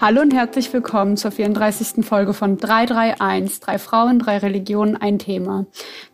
[0.00, 2.06] Hallo und herzlich willkommen zur 34.
[2.06, 5.66] Folge von 331, drei Frauen, drei Religionen, ein Thema,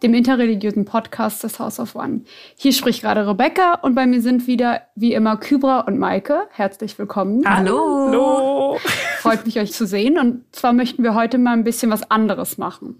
[0.03, 2.23] dem interreligiösen Podcast des House of One.
[2.57, 6.49] Hier spricht gerade Rebecca und bei mir sind wieder wie immer Kybra und Maike.
[6.53, 7.43] Herzlich willkommen.
[7.47, 8.07] Hallo.
[8.09, 8.79] Hallo.
[9.19, 12.57] Freut mich, euch zu sehen und zwar möchten wir heute mal ein bisschen was anderes
[12.57, 12.97] machen.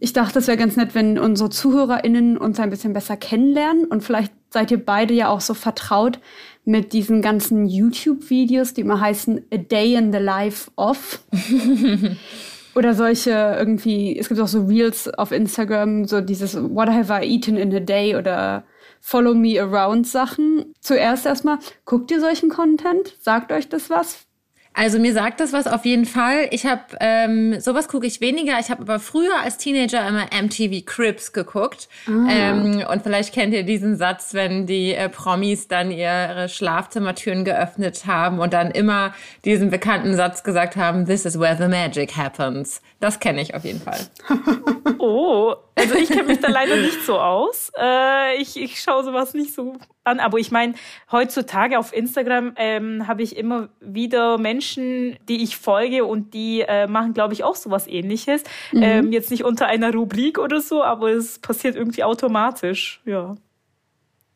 [0.00, 4.02] Ich dachte, es wäre ganz nett, wenn unsere ZuhörerInnen uns ein bisschen besser kennenlernen und
[4.02, 6.18] vielleicht seid ihr beide ja auch so vertraut
[6.64, 11.20] mit diesen ganzen YouTube-Videos, die immer heißen A Day in the Life of.
[12.74, 17.26] Oder solche irgendwie, es gibt auch so Reels auf Instagram, so dieses What have I
[17.26, 18.64] eaten in a day oder
[19.04, 20.72] Follow me around Sachen.
[20.80, 23.16] Zuerst erstmal, guckt ihr solchen Content?
[23.20, 24.26] Sagt euch das was?
[24.74, 26.48] Also mir sagt das was auf jeden Fall.
[26.50, 28.58] Ich habe ähm, sowas gucke ich weniger.
[28.58, 31.88] Ich habe aber früher als Teenager immer MTV Crips geguckt.
[32.06, 32.28] Ah.
[32.30, 38.06] Ähm, und vielleicht kennt ihr diesen Satz, wenn die äh, Promis dann ihre Schlafzimmertüren geöffnet
[38.06, 42.80] haben und dann immer diesen bekannten Satz gesagt haben: This is where the magic happens.
[43.02, 43.98] Das kenne ich auf jeden Fall.
[44.98, 47.72] oh, also ich kenne mich da leider nicht so aus.
[47.76, 50.20] Äh, ich, ich schaue sowas nicht so an.
[50.20, 50.74] Aber ich meine,
[51.10, 56.86] heutzutage auf Instagram ähm, habe ich immer wieder Menschen, die ich folge und die äh,
[56.86, 58.44] machen, glaube ich, auch sowas ähnliches.
[58.70, 58.82] Mhm.
[58.84, 63.00] Ähm, jetzt nicht unter einer Rubrik oder so, aber es passiert irgendwie automatisch.
[63.04, 63.34] Ja.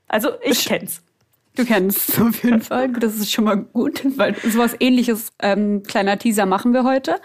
[0.09, 1.05] Also ich kenn's.
[1.55, 2.89] Du kennst es auf jeden Fall.
[2.95, 7.21] Das ist schon mal gut, weil sowas ähnliches, ähm, kleiner Teaser machen wir heute.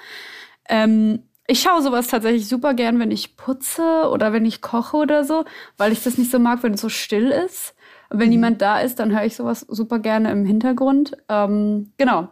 [0.69, 5.25] Ähm, ich schaue sowas tatsächlich super gern, wenn ich putze oder wenn ich koche oder
[5.25, 5.43] so,
[5.77, 7.75] weil ich das nicht so mag, wenn es so still ist.
[8.09, 8.35] Und wenn mhm.
[8.35, 11.11] niemand da ist, dann höre ich sowas super gerne im Hintergrund.
[11.27, 12.29] Ähm, genau.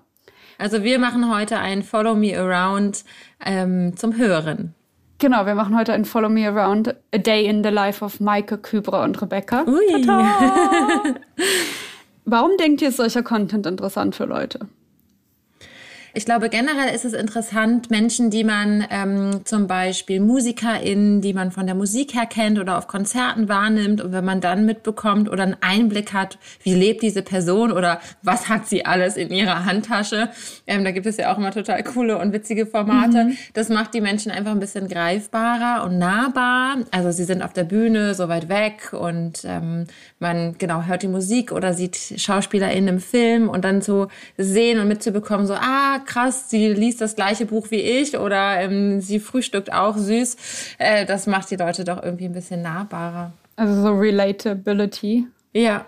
[0.58, 3.04] Also wir machen heute ein Follow Me Around
[3.46, 4.74] ähm, zum Hören.
[5.18, 8.58] Genau, wir machen heute ein Follow Me Around A Day in the Life of Maike,
[8.58, 9.66] Kybra und Rebecca.
[9.68, 10.08] Ui.
[12.24, 14.70] Warum denkt ihr, ist solcher Content interessant für Leute?
[16.14, 21.52] Ich glaube, generell ist es interessant, Menschen, die man ähm, zum Beispiel MusikerInnen, die man
[21.52, 25.44] von der Musik her kennt oder auf Konzerten wahrnimmt und wenn man dann mitbekommt oder
[25.44, 30.30] einen Einblick hat, wie lebt diese Person oder was hat sie alles in ihrer Handtasche.
[30.66, 33.26] Ähm, da gibt es ja auch immer total coole und witzige Formate.
[33.26, 33.38] Mhm.
[33.54, 36.78] Das macht die Menschen einfach ein bisschen greifbarer und nahbar.
[36.92, 39.86] Also sie sind auf der Bühne so weit weg und ähm,
[40.20, 44.88] man genau hört die Musik oder sieht SchauspielerInnen im Film und dann so sehen und
[44.88, 49.72] mitzubekommen, so, ah, krass, sie liest das gleiche Buch wie ich oder ähm, sie frühstückt
[49.72, 50.38] auch süß.
[50.78, 53.34] Äh, das macht die Leute doch irgendwie ein bisschen nahbarer.
[53.56, 55.28] Also so Relatability.
[55.54, 55.86] Ja.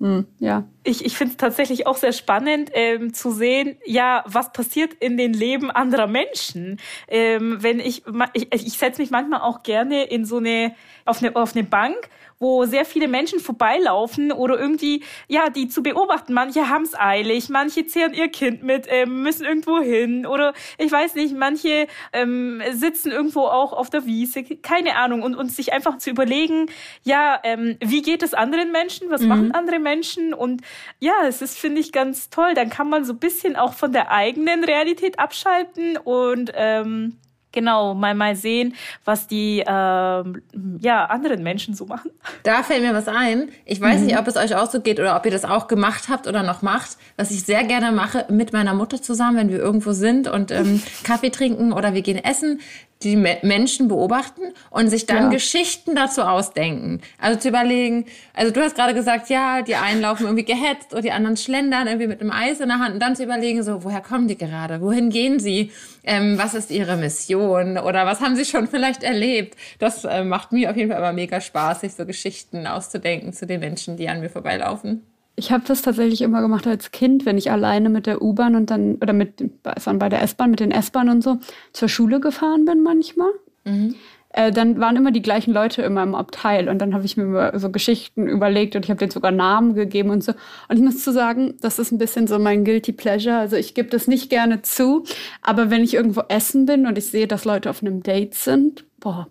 [0.00, 0.64] Hm, ja.
[0.84, 5.16] Ich, ich finde es tatsächlich auch sehr spannend ähm, zu sehen, ja, was passiert in
[5.16, 6.78] den Leben anderer Menschen.
[7.08, 10.74] Ähm, wenn ich, ich, ich setze mich manchmal auch gerne in so eine,
[11.04, 12.08] auf eine, auf eine Bank
[12.38, 16.34] wo sehr viele Menschen vorbeilaufen oder irgendwie, ja, die zu beobachten.
[16.34, 20.90] Manche haben es eilig, manche zehren ihr Kind mit, ähm, müssen irgendwo hin oder ich
[20.90, 25.22] weiß nicht, manche ähm, sitzen irgendwo auch auf der Wiese, keine Ahnung.
[25.22, 26.66] Und, und sich einfach zu überlegen,
[27.02, 29.28] ja, ähm, wie geht es anderen Menschen, was mhm.
[29.28, 30.34] machen andere Menschen?
[30.34, 30.60] Und
[31.00, 32.54] ja, es ist, finde ich, ganz toll.
[32.54, 37.18] Dann kann man so ein bisschen auch von der eigenen Realität abschalten und ähm,
[37.54, 38.74] genau mal mal sehen,
[39.06, 40.42] was die ähm,
[40.80, 42.10] ja anderen Menschen so machen.
[42.42, 43.48] Da fällt mir was ein.
[43.64, 44.06] Ich weiß mhm.
[44.06, 46.42] nicht, ob es euch auch so geht oder ob ihr das auch gemacht habt oder
[46.42, 46.98] noch macht.
[47.16, 50.82] Was ich sehr gerne mache mit meiner Mutter zusammen, wenn wir irgendwo sind und ähm,
[51.04, 52.60] Kaffee trinken oder wir gehen essen,
[53.04, 55.28] die Menschen beobachten und sich dann ja.
[55.28, 57.00] Geschichten dazu ausdenken.
[57.20, 61.04] Also zu überlegen, also du hast gerade gesagt, ja, die einen laufen irgendwie gehetzt und
[61.04, 63.84] die anderen schlendern irgendwie mit einem Eis in der Hand und dann zu überlegen, so,
[63.84, 64.80] woher kommen die gerade?
[64.80, 65.70] Wohin gehen sie?
[66.02, 67.78] Ähm, was ist ihre Mission?
[67.78, 69.56] Oder was haben sie schon vielleicht erlebt?
[69.78, 73.46] Das äh, macht mir auf jeden Fall immer mega Spaß, sich so Geschichten auszudenken zu
[73.46, 75.02] den Menschen, die an mir vorbeilaufen.
[75.36, 78.70] Ich habe das tatsächlich immer gemacht als Kind, wenn ich alleine mit der U-Bahn und
[78.70, 81.38] dann, oder mit, dann bei der S-Bahn, mit den S-Bahn und so,
[81.72, 83.30] zur Schule gefahren bin manchmal.
[83.64, 83.96] Mhm.
[84.36, 87.52] Äh, dann waren immer die gleichen Leute immer im Abteil und dann habe ich mir
[87.54, 90.32] so Geschichten überlegt und ich habe denen sogar Namen gegeben und so.
[90.68, 93.36] Und ich muss zu sagen, das ist ein bisschen so mein guilty pleasure.
[93.36, 95.04] Also ich gebe das nicht gerne zu,
[95.40, 98.84] aber wenn ich irgendwo essen bin und ich sehe, dass Leute auf einem Date sind,
[98.98, 99.28] boah,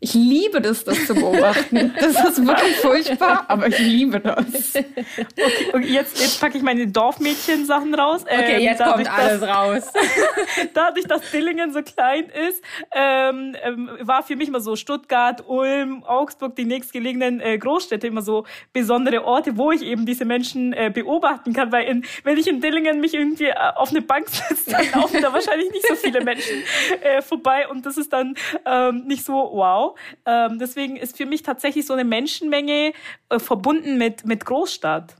[0.00, 1.92] ich liebe das, das zu beobachten.
[1.98, 4.76] Das ist wirklich furchtbar, aber ich liebe das.
[4.76, 8.22] Okay, und jetzt, jetzt packe ich meine Dorfmädchen-Sachen raus.
[8.22, 9.92] Okay, ähm, jetzt kommt alles dass, raus.
[10.74, 12.62] dadurch, dass Dillingen so klein ist,
[12.94, 18.22] ähm, ähm, war für mich immer so Stuttgart, Ulm, Augsburg, die nächstgelegenen äh, Großstädte immer
[18.22, 21.72] so besondere Orte, wo ich eben diese Menschen äh, beobachten kann.
[21.72, 25.20] Weil in, wenn ich in Dillingen mich irgendwie äh, auf eine Bank setze, dann laufen
[25.20, 26.62] da wahrscheinlich nicht so viele Menschen
[27.02, 29.87] äh, vorbei und das ist dann ähm, nicht so wow.
[30.26, 32.92] Ähm, deswegen ist für mich tatsächlich so eine Menschenmenge
[33.28, 35.16] äh, verbunden mit, mit Großstadt.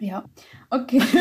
[0.00, 0.24] Ja,
[0.70, 1.02] okay.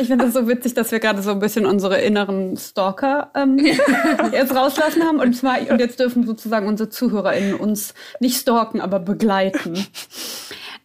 [0.00, 3.58] Ich finde das so witzig, dass wir gerade so ein bisschen unsere inneren Stalker ähm,
[4.32, 5.20] jetzt rauslassen haben.
[5.20, 9.86] Und zwar, und jetzt dürfen sozusagen unsere ZuhörerInnen uns nicht stalken, aber begleiten.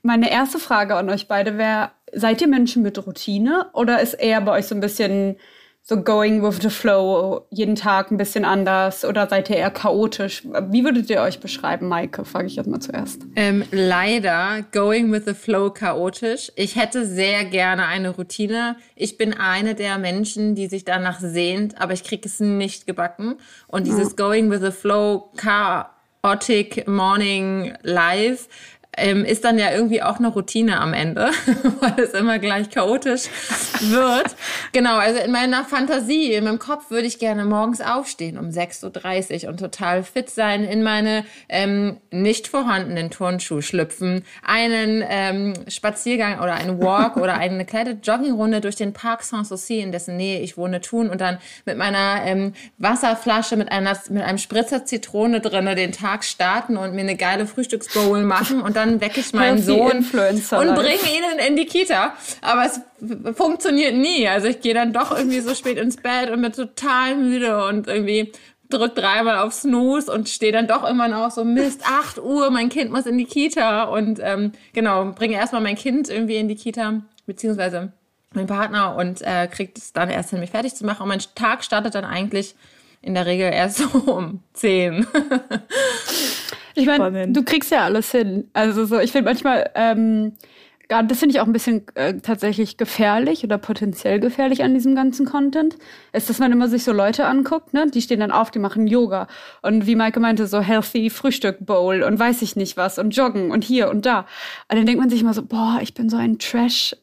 [0.04, 4.42] Meine erste Frage an euch beide wäre, seid ihr Menschen mit Routine oder ist eher
[4.42, 5.38] bei euch so ein bisschen
[5.81, 10.44] so going with the flow, jeden Tag ein bisschen anders oder seid ihr eher chaotisch?
[10.70, 12.26] Wie würdet ihr euch beschreiben, Maike?
[12.26, 13.24] Frage ich jetzt mal zuerst.
[13.36, 16.52] Ähm, leider going with the flow chaotisch.
[16.56, 18.76] Ich hätte sehr gerne eine Routine.
[18.96, 23.38] Ich bin eine der Menschen, die sich danach sehnt, aber ich kriege es nicht gebacken.
[23.68, 24.16] Und dieses ja.
[24.16, 28.48] going with the flow chaotic morning life
[28.98, 31.30] ähm, ist dann ja irgendwie auch eine Routine am Ende,
[31.80, 33.24] weil es immer gleich chaotisch
[33.82, 34.36] wird.
[34.72, 39.44] Genau, also in meiner Fantasie, in meinem Kopf würde ich gerne morgens aufstehen um 6.30
[39.44, 46.40] Uhr und total fit sein, in meine ähm, nicht vorhandenen Turnschuhe schlüpfen, einen ähm, Spaziergang
[46.40, 50.58] oder einen Walk oder eine kleine Joggingrunde durch den Park Sanssouci, in dessen Nähe ich
[50.58, 55.76] wohne, tun und dann mit meiner ähm, Wasserflasche mit, einer, mit einem Spritzer Zitrone drinne
[55.76, 59.98] den Tag starten und mir eine geile Frühstücksbowl machen und dann wecke ich meinen Sohn
[59.98, 62.14] und bringe ihn in die Kita.
[62.42, 62.82] Aber es
[63.36, 64.28] funktioniert nie.
[64.28, 67.88] Also ich gehe dann doch irgendwie so spät ins Bett und bin total müde und
[67.88, 68.32] irgendwie
[68.70, 72.70] drück dreimal auf Snooze und stehe dann doch irgendwann auch so, Mist, 8 Uhr, mein
[72.70, 76.56] Kind muss in die Kita und ähm, genau, bringe erstmal mein Kind irgendwie in die
[76.56, 77.92] Kita, beziehungsweise
[78.34, 81.04] mein Partner und äh, kriegt es dann erst hin, mich fertig zu machen.
[81.04, 82.56] Und mein Tag startet dann eigentlich
[83.02, 85.08] in der Regel erst so um 10.
[86.75, 88.50] Ich meine, du kriegst ja alles hin.
[88.54, 90.33] Also so, ich finde manchmal, ähm,
[90.89, 95.27] das finde ich auch ein bisschen äh, tatsächlich gefährlich oder potenziell gefährlich an diesem ganzen
[95.27, 95.77] Content,
[96.13, 97.86] ist, dass man immer sich so Leute anguckt, ne?
[97.94, 99.27] Die stehen dann auf, die machen Yoga
[99.62, 103.51] und wie Maike meinte, so healthy Frühstück Bowl und weiß ich nicht was und joggen
[103.51, 104.21] und hier und da.
[104.68, 106.95] Und dann denkt man sich immer so, boah, ich bin so ein Trash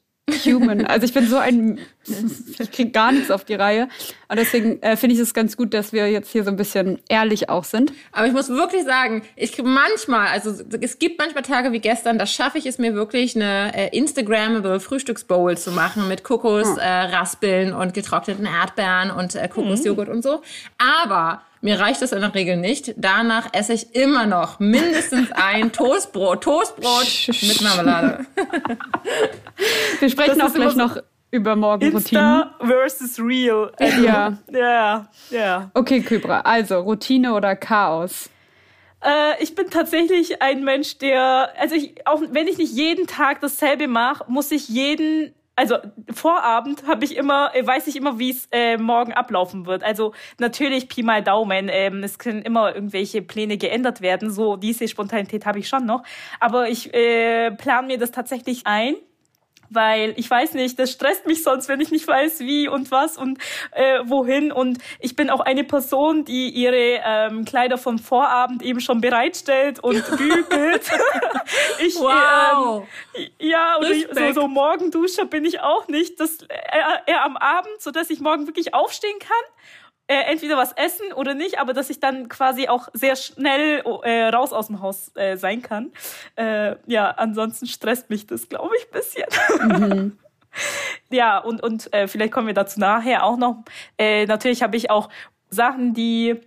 [0.45, 0.85] human.
[0.87, 1.79] Also ich bin so ein,
[2.59, 3.89] ich kriege gar nichts auf die Reihe.
[4.29, 6.99] Und deswegen äh, finde ich es ganz gut, dass wir jetzt hier so ein bisschen
[7.09, 7.93] ehrlich auch sind.
[8.13, 12.27] Aber ich muss wirklich sagen, ich manchmal, also es gibt manchmal Tage wie gestern, da
[12.27, 17.75] schaffe ich es mir wirklich eine äh, Instagrammable Frühstücksbowl zu machen mit Kokosraspeln hm.
[17.75, 20.15] äh, und getrockneten Erdbeeren und äh, Kokosjoghurt mhm.
[20.15, 20.43] und so.
[20.79, 22.95] Aber mir reicht das in der Regel nicht.
[22.97, 26.45] Danach esse ich immer noch mindestens ein Toastbrot.
[26.45, 28.25] Toastbrot mit Marmelade.
[29.99, 30.97] Wir sprechen auch gleich noch
[31.33, 32.43] über Morgenroutinen.
[32.43, 33.73] Insta versus Real.
[33.81, 34.39] Ja.
[34.49, 35.71] Ja, ja.
[35.75, 36.43] Okay, Kybra.
[36.43, 38.31] Also, Routine oder Chaos?
[39.05, 43.41] Äh, ich bin tatsächlich ein Mensch, der, also ich, auch wenn ich nicht jeden Tag
[43.41, 45.77] dasselbe mache, muss ich jeden also
[46.13, 49.83] Vorabend habe ich immer, äh, weiß ich immer, wie es äh, morgen ablaufen wird.
[49.83, 51.69] Also natürlich Pi mal Daumen.
[51.71, 54.31] Ähm, es können immer irgendwelche Pläne geändert werden.
[54.31, 56.03] So diese Spontanität habe ich schon noch.
[56.41, 58.97] Aber ich äh, plane mir das tatsächlich ein
[59.71, 63.17] weil ich weiß nicht, das stresst mich sonst, wenn ich nicht weiß, wie und was
[63.17, 63.39] und
[63.73, 64.53] äh, wohin.
[64.53, 69.81] Und ich bin auch eine Person, die ihre ähm, Kleider vom Vorabend eben schon bereitstellt
[69.81, 70.91] und bügelt.
[71.87, 72.87] ich, wow.
[73.15, 76.21] Ähm, ja, oder ich, so, so Morgenduscher bin ich auch nicht.
[76.21, 79.37] Das eher, eher am Abend, so dass ich morgen wirklich aufstehen kann
[80.09, 84.29] äh, entweder was essen oder nicht, aber dass ich dann quasi auch sehr schnell äh,
[84.29, 85.93] raus aus dem Haus äh, sein kann.
[86.37, 89.89] Äh, ja, ansonsten stresst mich das, glaube ich, ein bisschen.
[89.89, 90.19] Mhm.
[91.11, 93.65] ja, und, und äh, vielleicht kommen wir dazu nachher auch noch.
[93.99, 95.09] Äh, natürlich habe ich auch
[95.51, 96.41] Sachen, die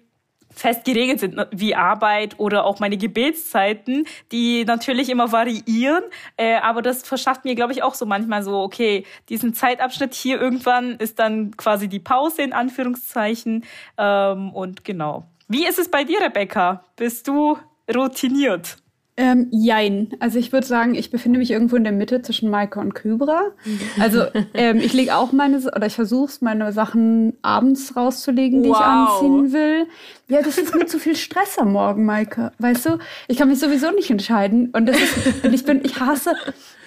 [0.60, 6.04] fest geregelt sind, wie Arbeit oder auch meine Gebetszeiten, die natürlich immer variieren.
[6.38, 10.40] Äh, aber das verschafft mir, glaube ich, auch so manchmal so, okay, diesen Zeitabschnitt hier
[10.40, 13.66] irgendwann ist dann quasi die Pause in Anführungszeichen.
[13.98, 15.26] Ähm, und genau.
[15.48, 16.84] Wie ist es bei dir, Rebecca?
[16.96, 17.58] Bist du
[17.94, 18.78] routiniert?
[19.22, 20.12] Ähm, jein.
[20.22, 23.52] Also ich würde sagen, ich befinde mich irgendwo in der Mitte zwischen Maike und Kybra.
[24.00, 24.24] Also
[24.54, 28.78] ähm, ich lege auch meine, oder ich versuche meine Sachen abends rauszulegen, die wow.
[28.80, 29.88] ich anziehen will.
[30.30, 32.54] Ja, das ist mir zu viel Stress am Morgen, Maike.
[32.60, 32.98] Weißt du,
[33.28, 34.70] ich kann mich sowieso nicht entscheiden.
[34.72, 36.34] Und, das ist, und ich bin, ich hasse,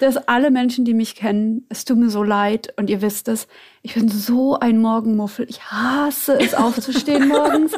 [0.00, 3.46] dass alle Menschen, die mich kennen, es tut mir so leid und ihr wisst es,
[3.82, 5.44] ich bin so ein Morgenmuffel.
[5.50, 7.72] Ich hasse es aufzustehen morgens.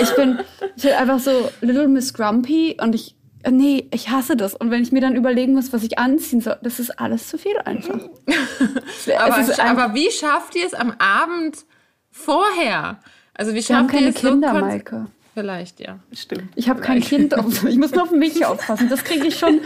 [0.00, 0.38] Ich bin,
[0.76, 3.17] ich bin einfach so Little Miss Grumpy und ich
[3.50, 4.54] nee, ich hasse das.
[4.54, 7.38] Und wenn ich mir dann überlegen muss, was ich anziehen soll, das ist alles zu
[7.38, 7.98] viel einfach.
[9.18, 11.64] aber, ein aber, wie schafft ihr es am Abend
[12.10, 13.00] vorher?
[13.34, 15.06] Also wie schafft ihr es Kinder, so Maike.
[15.38, 16.00] Vielleicht, ja.
[16.12, 16.48] Stimmt.
[16.56, 17.32] Ich habe kein Kind.
[17.68, 18.88] ich muss nur auf mich aufpassen.
[18.88, 19.60] Das kriege ich schon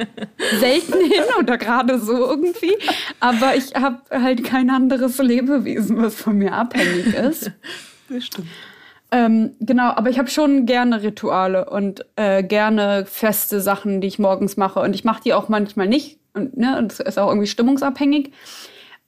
[0.58, 2.74] selten hin oder gerade so irgendwie.
[3.20, 7.52] Aber ich habe halt kein anderes Lebewesen, was von mir abhängig ist.
[8.08, 8.48] Das stimmt.
[9.10, 14.18] Ähm, genau, aber ich habe schon gerne Rituale und äh, gerne feste Sachen, die ich
[14.18, 14.80] morgens mache.
[14.80, 18.32] Und ich mache die auch manchmal nicht und ne, das ist auch irgendwie stimmungsabhängig.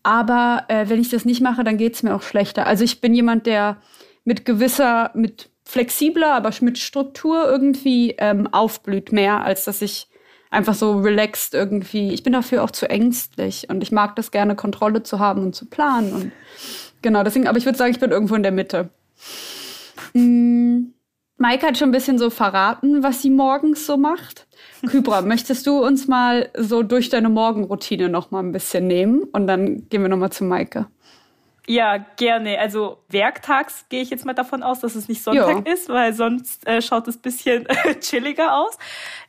[0.03, 2.67] Aber äh, wenn ich das nicht mache, dann geht es mir auch schlechter.
[2.67, 3.77] Also ich bin jemand, der
[4.25, 10.09] mit gewisser, mit flexibler, aber mit Struktur irgendwie ähm, aufblüht mehr, als dass ich
[10.51, 12.13] einfach so relaxed irgendwie.
[12.13, 15.55] Ich bin dafür auch zu ängstlich und ich mag das gerne, Kontrolle zu haben und
[15.55, 16.13] zu planen.
[16.13, 16.33] Und
[17.03, 18.89] genau, deswegen, aber ich würde sagen, ich bin irgendwo in der Mitte.
[20.15, 24.47] Maike hat schon ein bisschen so verraten, was sie morgens so macht.
[24.87, 29.47] Kybra, möchtest du uns mal so durch deine Morgenroutine noch mal ein bisschen nehmen und
[29.47, 30.87] dann gehen wir noch mal zu Maike.
[31.67, 32.59] Ja, gerne.
[32.59, 35.73] Also werktags gehe ich jetzt mal davon aus, dass es nicht Sonntag jo.
[35.73, 37.67] ist, weil sonst äh, schaut es bisschen
[38.01, 38.77] chilliger aus.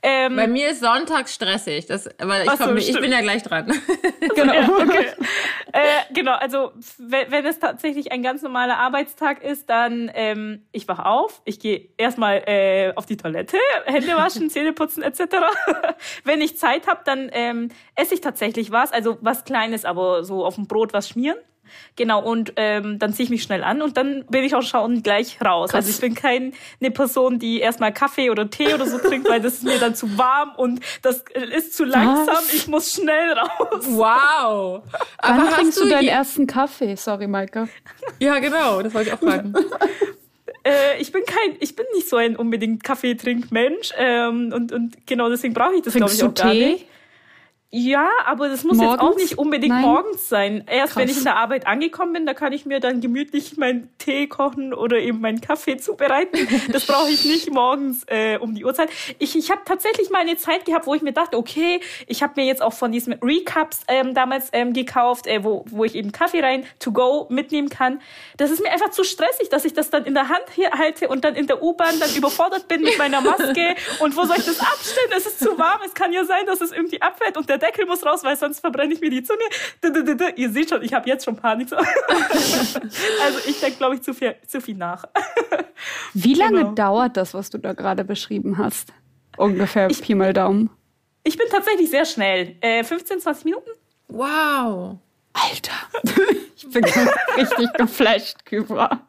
[0.02, 3.44] Ähm, Bei mir ist Sonntag stressig, das, weil ich, komm, so, ich bin ja gleich
[3.44, 3.72] dran.
[4.36, 4.54] genau.
[4.54, 5.08] Ja, okay.
[5.72, 10.88] äh, genau, also wenn, wenn es tatsächlich ein ganz normaler Arbeitstag ist, dann ähm, ich
[10.88, 15.36] wach auf, ich gehe erstmal äh, auf die Toilette, Hände waschen, Zähne putzen etc.
[16.24, 20.46] wenn ich Zeit habe, dann ähm, esse ich tatsächlich was, also was Kleines, aber so
[20.46, 21.38] auf dem Brot was schmieren.
[21.96, 25.04] Genau, und ähm, dann ziehe ich mich schnell an und dann bin ich auch schon
[25.04, 25.72] gleich raus.
[25.72, 25.86] Krass.
[25.86, 29.56] Also ich bin keine Person, die erstmal Kaffee oder Tee oder so trinkt, weil das
[29.56, 31.24] ist mir dann zu warm und das
[31.56, 32.36] ist zu langsam.
[32.36, 32.54] Was?
[32.54, 33.86] Ich muss schnell raus.
[33.90, 34.84] Wow.
[35.18, 36.96] Aber Wann trinkst du deinen ersten Kaffee?
[36.96, 37.68] Sorry, Maike.
[38.20, 39.54] Ja, genau, das wollte ich auch fragen.
[40.63, 45.28] Äh, ich bin kein, ich bin nicht so ein unbedingt Kaffeetrinkmensch ähm, und und genau
[45.28, 46.44] deswegen brauche ich das glaube ich auch Tee?
[46.44, 46.86] gar nicht.
[47.74, 48.92] Ja, aber das muss morgens?
[48.92, 49.82] jetzt auch nicht unbedingt Nein.
[49.82, 50.66] morgens sein.
[50.68, 51.01] Erst Krass.
[51.01, 54.28] wenn ich in der Arbeit angekommen bin, da kann ich mir dann gemütlich meinen Tee
[54.28, 56.50] kochen oder eben meinen Kaffee zubereiten.
[56.74, 58.90] Das brauche ich nicht morgens äh, um die Uhrzeit.
[59.20, 62.34] Ich, ich habe tatsächlich mal eine Zeit gehabt, wo ich mir dachte, okay, ich habe
[62.36, 66.12] mir jetzt auch von diesen Recaps ähm, damals ähm, gekauft, äh, wo, wo ich eben
[66.12, 68.01] Kaffee rein to go mitnehmen kann.
[68.36, 71.08] Das ist mir einfach zu stressig, dass ich das dann in der Hand hier halte
[71.08, 73.75] und dann in der U-Bahn dann überfordert bin mit meiner Maske.
[74.00, 75.12] und wo soll ich das abstellen?
[75.16, 75.80] Es ist zu warm.
[75.86, 78.60] Es kann ja sein, dass es irgendwie abfällt und der Deckel muss raus, weil sonst
[78.60, 79.44] verbrenne ich mir die Zunge.
[80.36, 81.72] Ihr seht schon, ich habe jetzt schon Panik.
[81.74, 85.06] also ich denke, glaube ich, zu viel, zu viel nach.
[86.13, 86.74] Wie lange genau.
[86.74, 88.94] dauert das, was du da gerade beschrieben hast?
[89.38, 90.70] Ungefähr ich, Pi mal Daumen.
[91.24, 92.56] Ich bin tatsächlich sehr schnell.
[92.62, 93.70] Äh, 15, 20 Minuten.
[94.08, 94.98] Wow.
[95.34, 95.72] Alter.
[96.56, 96.84] ich bin
[97.38, 99.08] richtig geflasht, Kybra.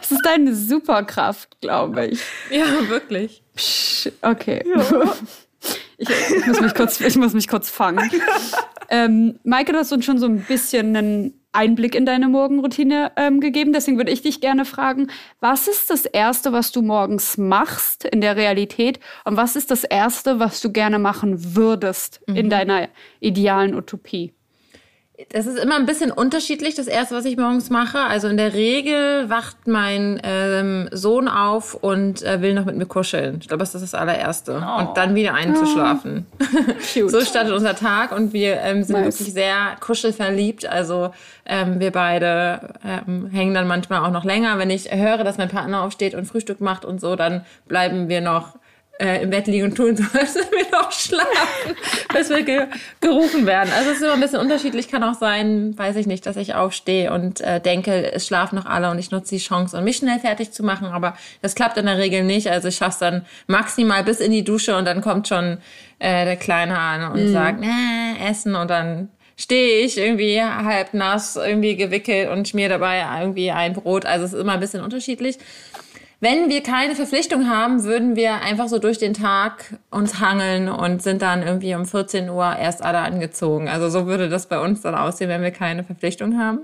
[0.00, 2.20] Es ist deine Superkraft, glaube ich.
[2.50, 3.42] Ja, wirklich.
[3.56, 4.64] Psch, okay.
[4.66, 5.14] Ja.
[5.98, 8.10] Ich, ich, muss mich kurz, ich muss mich kurz fangen.
[8.90, 13.40] ähm, Maike, du hast uns schon so ein bisschen einen Einblick in deine Morgenroutine ähm,
[13.40, 13.72] gegeben.
[13.72, 15.08] Deswegen würde ich dich gerne fragen,
[15.40, 19.00] was ist das Erste, was du morgens machst in der Realität?
[19.24, 22.36] Und was ist das Erste, was du gerne machen würdest mhm.
[22.36, 22.88] in deiner
[23.20, 24.34] idealen Utopie?
[25.30, 28.00] Das ist immer ein bisschen unterschiedlich, das erste, was ich morgens mache.
[28.00, 32.86] Also in der Regel wacht mein ähm, Sohn auf und äh, will noch mit mir
[32.86, 33.38] kuscheln.
[33.40, 34.60] Ich glaube, das ist das allererste.
[34.60, 34.80] Oh.
[34.80, 36.26] Und dann wieder einzuschlafen.
[36.96, 37.08] Oh.
[37.08, 39.18] so startet unser Tag und wir ähm, sind nice.
[39.18, 40.66] wirklich sehr kuschelverliebt.
[40.66, 41.10] Also
[41.46, 44.58] ähm, wir beide ähm, hängen dann manchmal auch noch länger.
[44.58, 48.20] Wenn ich höre, dass mein Partner aufsteht und Frühstück macht und so, dann bleiben wir
[48.20, 48.56] noch
[48.98, 51.76] äh, im Bett liegen und tun, so als wir noch schlafen,
[52.12, 52.66] bis wir ge
[53.00, 53.72] gerufen werden.
[53.76, 54.88] Also es ist immer ein bisschen unterschiedlich.
[54.88, 58.66] Kann auch sein, weiß ich nicht, dass ich aufstehe und äh, denke, es schlafen noch
[58.66, 60.86] alle und ich nutze die Chance, um mich schnell fertig zu machen.
[60.86, 62.50] Aber das klappt in der Regel nicht.
[62.50, 65.58] Also ich schaffe es dann maximal bis in die Dusche und dann kommt schon
[65.98, 67.32] äh, der Kleine an und mm.
[67.32, 73.04] sagt, nee, essen und dann stehe ich irgendwie halb nass, irgendwie gewickelt und schmier dabei
[73.20, 74.06] irgendwie ein Brot.
[74.06, 75.38] Also es ist immer ein bisschen unterschiedlich.
[76.24, 81.02] Wenn wir keine Verpflichtung haben, würden wir einfach so durch den Tag uns hangeln und
[81.02, 83.68] sind dann irgendwie um 14 Uhr erst alle angezogen.
[83.68, 86.60] Also so würde das bei uns dann aussehen, wenn wir keine Verpflichtung haben.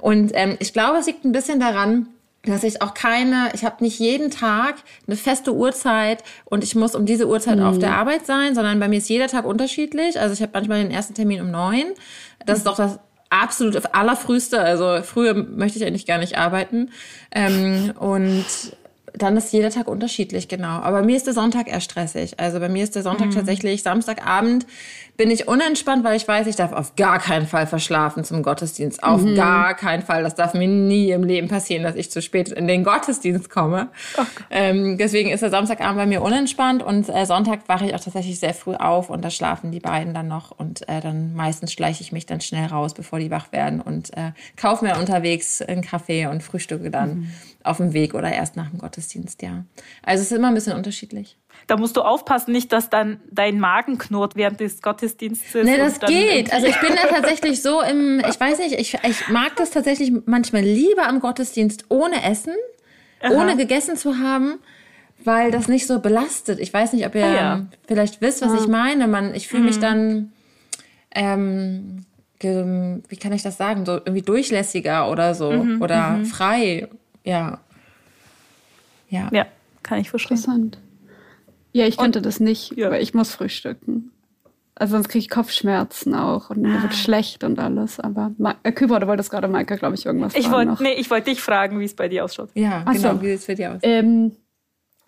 [0.00, 2.08] Und ähm, ich glaube, es liegt ein bisschen daran,
[2.42, 4.74] dass ich auch keine, ich habe nicht jeden Tag
[5.06, 7.64] eine feste Uhrzeit und ich muss um diese Uhrzeit mhm.
[7.64, 10.18] auf der Arbeit sein, sondern bei mir ist jeder Tag unterschiedlich.
[10.18, 11.84] Also ich habe manchmal den ersten Termin um neun.
[12.44, 12.98] Das ist doch das
[13.30, 14.58] absolut allerfrühste.
[14.58, 16.90] Also früher möchte ich eigentlich gar nicht arbeiten.
[17.30, 18.44] Ähm, und
[19.16, 20.80] dann ist jeder Tag unterschiedlich, genau.
[20.80, 22.38] Aber mir ist der Sonntag eher stressig.
[22.38, 23.34] Also bei mir ist der Sonntag mhm.
[23.34, 24.66] tatsächlich Samstagabend
[25.16, 29.02] bin ich unentspannt, weil ich weiß, ich darf auf gar keinen Fall verschlafen zum Gottesdienst.
[29.02, 29.34] Auf mhm.
[29.34, 30.22] gar keinen Fall.
[30.22, 33.88] Das darf mir nie im Leben passieren, dass ich zu spät in den Gottesdienst komme.
[34.18, 38.00] Oh ähm, deswegen ist der Samstagabend bei mir unentspannt und äh, Sonntag wache ich auch
[38.00, 41.72] tatsächlich sehr früh auf und da schlafen die beiden dann noch und äh, dann meistens
[41.72, 45.62] schleiche ich mich dann schnell raus, bevor die wach werden und äh, kaufe mir unterwegs
[45.62, 47.30] einen Kaffee und frühstücke dann mhm.
[47.66, 49.64] Auf dem Weg oder erst nach dem Gottesdienst, ja.
[50.02, 51.36] Also es ist immer ein bisschen unterschiedlich.
[51.66, 55.64] Da musst du aufpassen, nicht, dass dann dein Magen knurrt während des Gottesdienstes.
[55.64, 56.52] Nee, das geht.
[56.52, 60.12] Also ich bin da tatsächlich so im, ich weiß nicht, ich, ich mag das tatsächlich
[60.26, 62.54] manchmal lieber am Gottesdienst ohne Essen,
[63.22, 63.32] Aha.
[63.32, 64.58] ohne gegessen zu haben,
[65.24, 66.60] weil das nicht so belastet.
[66.60, 67.66] Ich weiß nicht, ob ihr ah, ja.
[67.86, 68.58] vielleicht wisst, was ah.
[68.60, 69.08] ich meine.
[69.08, 69.80] Man, ich fühle mich mhm.
[69.80, 70.32] dann
[71.16, 72.06] ähm,
[72.42, 76.26] wie kann ich das sagen, so irgendwie durchlässiger oder so mhm, oder mhm.
[76.26, 76.88] frei.
[77.26, 77.60] Ja.
[79.08, 79.28] Ja.
[79.32, 79.46] Ja,
[79.82, 80.36] kann ich verstehen.
[80.36, 80.78] Interessant.
[81.72, 82.90] Ja, ich könnte Und, das nicht, ja.
[82.90, 84.12] weil ich muss frühstücken.
[84.74, 86.82] Also sonst kriege ich Kopfschmerzen auch und mir ah.
[86.82, 87.98] wird schlecht und alles.
[87.98, 90.70] Aber äh, Kübra, du wolltest gerade Maike, glaube ich, irgendwas ich fragen.
[90.70, 92.50] Wollt, nee, ich wollte dich fragen, wie es bei dir ausschaut.
[92.54, 93.22] Ja, Ach genau, so.
[93.22, 93.84] wie es bei dir aussieht.
[93.84, 94.32] Ähm,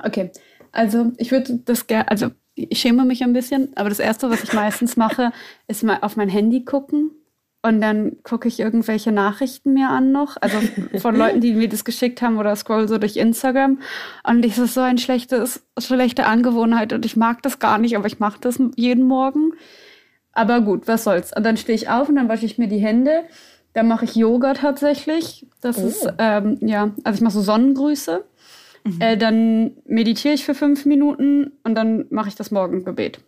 [0.02, 0.30] okay,
[0.72, 4.42] also ich würde das gerne, also ich schäme mich ein bisschen, aber das Erste, was
[4.42, 5.32] ich meistens mache,
[5.68, 7.12] ist mal auf mein Handy gucken
[7.60, 10.58] und dann gucke ich irgendwelche Nachrichten mir an noch, also
[10.98, 13.80] von Leuten, die mir das geschickt haben oder scroll so durch Instagram.
[14.22, 15.44] Und das ist so eine schlechte,
[15.78, 19.52] schlechte Angewohnheit und ich mag das gar nicht, aber ich mache das jeden Morgen.
[20.32, 21.36] Aber gut, was soll's.
[21.36, 23.24] Und dann stehe ich auf und dann wasche ich mir die Hände.
[23.72, 25.46] Dann mache ich Yoga tatsächlich.
[25.60, 25.86] Das oh.
[25.86, 28.24] ist, ähm, ja, also ich mache so Sonnengrüße.
[28.84, 29.00] Mhm.
[29.00, 33.18] Äh, dann meditiere ich für fünf Minuten und dann mache ich das Morgengebet.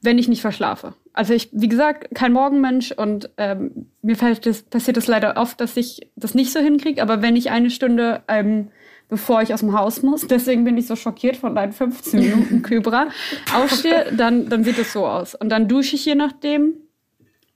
[0.00, 4.62] Wenn ich nicht verschlafe also ich, wie gesagt, kein Morgenmensch und ähm, mir fällt das,
[4.62, 8.22] passiert das leider oft, dass ich das nicht so hinkriege, aber wenn ich eine Stunde,
[8.28, 8.68] ähm,
[9.08, 12.62] bevor ich aus dem Haus muss, deswegen bin ich so schockiert von deinen 15 Minuten
[12.62, 13.08] Kybra,
[13.54, 15.34] aufstehe, dann, dann sieht es so aus.
[15.34, 16.74] Und dann dusche ich je nachdem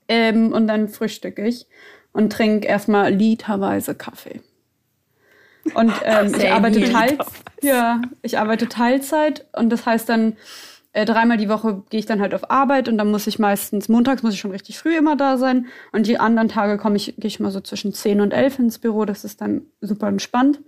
[0.07, 1.65] ähm, und dann frühstücke ich
[2.11, 4.41] und trinke erstmal literweise Kaffee.
[5.73, 7.17] Und ähm, ich arbeite Teil,
[7.61, 10.37] ja, ich arbeite Teilzeit und das heißt dann,
[10.95, 13.89] äh, dreimal die Woche gehe ich dann halt auf Arbeit und dann muss ich meistens,
[13.89, 17.15] montags muss ich schon richtig früh immer da sein und die anderen Tage komme ich,
[17.17, 20.61] gehe ich mal so zwischen 10 und 11 ins Büro, das ist dann super entspannt.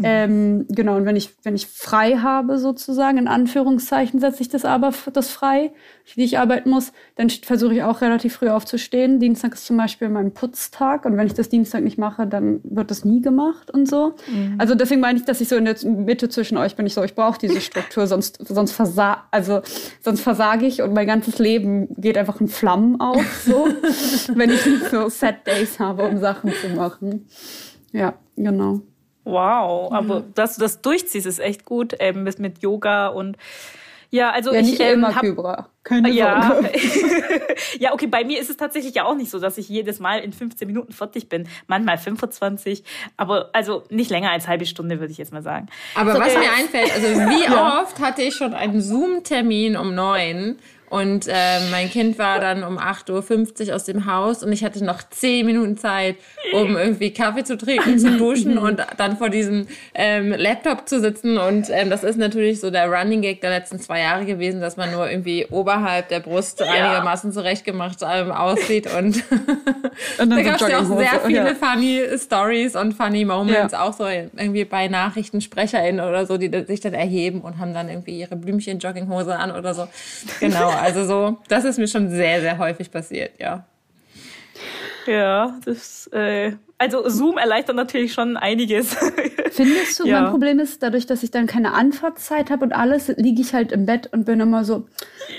[0.00, 0.06] Mhm.
[0.06, 4.64] Ähm, genau, und wenn ich, wenn ich frei habe, sozusagen, in Anführungszeichen, setze ich das
[4.64, 5.72] aber das frei,
[6.16, 9.20] die ich arbeiten muss, dann versuche ich auch relativ früh aufzustehen.
[9.20, 12.90] Dienstag ist zum Beispiel mein Putztag und wenn ich das Dienstag nicht mache, dann wird
[12.90, 14.14] das nie gemacht und so.
[14.26, 14.56] Mhm.
[14.58, 16.86] Also deswegen meine ich, dass ich so in der Mitte zwischen euch bin.
[16.86, 19.60] Ich so, ich brauche diese Struktur, sonst, sonst, versa also,
[20.00, 23.68] sonst versage ich und mein ganzes Leben geht einfach in Flammen auf, so,
[24.34, 27.26] wenn ich nicht so Set Days habe, um Sachen zu machen.
[27.92, 28.80] Ja, genau.
[29.24, 30.34] Wow, aber mhm.
[30.34, 33.36] dass du das durchziehst, ist echt gut ähm, mit, mit Yoga und
[34.12, 35.68] ja, also ja, ich nicht ähm, immer hab, Kybra.
[35.84, 36.58] Keine ja.
[37.78, 40.18] ja, okay, bei mir ist es tatsächlich ja auch nicht so, dass ich jedes Mal
[40.18, 41.48] in 15 Minuten fertig bin.
[41.68, 42.82] Manchmal 25,
[43.16, 45.68] aber also nicht länger als halbe Stunde, würde ich jetzt mal sagen.
[45.94, 47.82] Aber so, was äh, mir einfällt, also wie ja.
[47.82, 50.58] oft hatte ich schon einen Zoom-Termin um neun
[50.90, 51.32] und äh,
[51.70, 55.46] mein Kind war dann um 8.50 Uhr aus dem Haus und ich hatte noch 10
[55.46, 56.16] Minuten Zeit,
[56.52, 61.38] um irgendwie Kaffee zu trinken, zu duschen und dann vor diesem ähm, Laptop zu sitzen.
[61.38, 64.76] Und ähm, das ist natürlich so der Running Gag der letzten zwei Jahre gewesen, dass
[64.76, 66.66] man nur irgendwie oberhalb der Brust ja.
[66.66, 68.92] einigermaßen zurechtgemacht ähm, aussieht.
[68.92, 69.22] Und,
[70.18, 71.54] und da gab es ja auch sehr viele ja.
[71.54, 73.82] funny Stories und funny Moments, ja.
[73.82, 78.18] auch so irgendwie bei NachrichtensprecherInnen oder so, die sich dann erheben und haben dann irgendwie
[78.18, 79.86] ihre Blümchen-Jogginghose an oder so.
[80.40, 80.79] Genau.
[80.80, 83.64] Also so, das ist mir schon sehr, sehr häufig passiert, ja.
[85.06, 88.96] Ja, das, äh, also Zoom erleichtert natürlich schon einiges.
[89.50, 90.22] Findest du, ja.
[90.22, 93.72] mein Problem ist, dadurch, dass ich dann keine Anfahrtszeit habe und alles, liege ich halt
[93.72, 94.86] im Bett und bin immer so,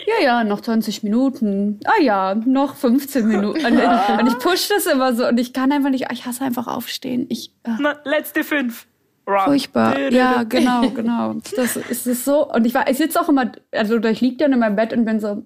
[0.05, 3.65] ja, ja, noch 20 Minuten, ah ja, noch 15 Minuten.
[3.65, 6.67] Und, und ich push das immer so und ich kann einfach nicht, ich hasse einfach
[6.67, 7.25] aufstehen.
[7.29, 7.71] Ich, äh.
[7.79, 8.87] Na, letzte fünf.
[9.25, 9.97] Furchtbar.
[10.11, 11.35] Ja, genau, genau.
[11.55, 12.47] Das ist es so.
[12.51, 15.05] Und ich war, ich sitze auch immer, also ich liege dann in meinem Bett und
[15.05, 15.45] bin so,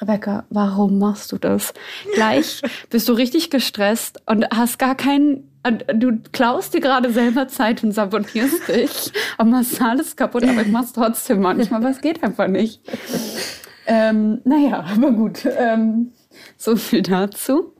[0.00, 1.74] Rebecca, warum machst du das?
[2.14, 5.50] Gleich bist du richtig gestresst und hast gar keinen,
[5.94, 10.68] du klaust dir gerade selber Zeit und sabotierst dich und machst alles kaputt, aber ich
[10.68, 12.80] mach's trotzdem manchmal, aber es geht einfach nicht.
[13.86, 15.46] Ähm, naja, aber gut.
[15.58, 16.12] Ähm,
[16.56, 17.74] so viel dazu.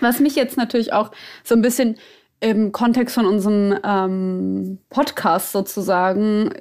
[0.00, 1.10] Was mich jetzt natürlich auch
[1.44, 1.98] so ein bisschen
[2.40, 6.52] im Kontext von unserem ähm, Podcast sozusagen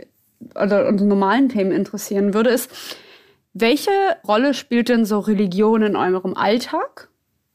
[0.55, 2.71] oder unseren normalen Themen interessieren würde, ist,
[3.53, 3.91] welche
[4.27, 7.09] Rolle spielt denn so Religion in eurem Alltag?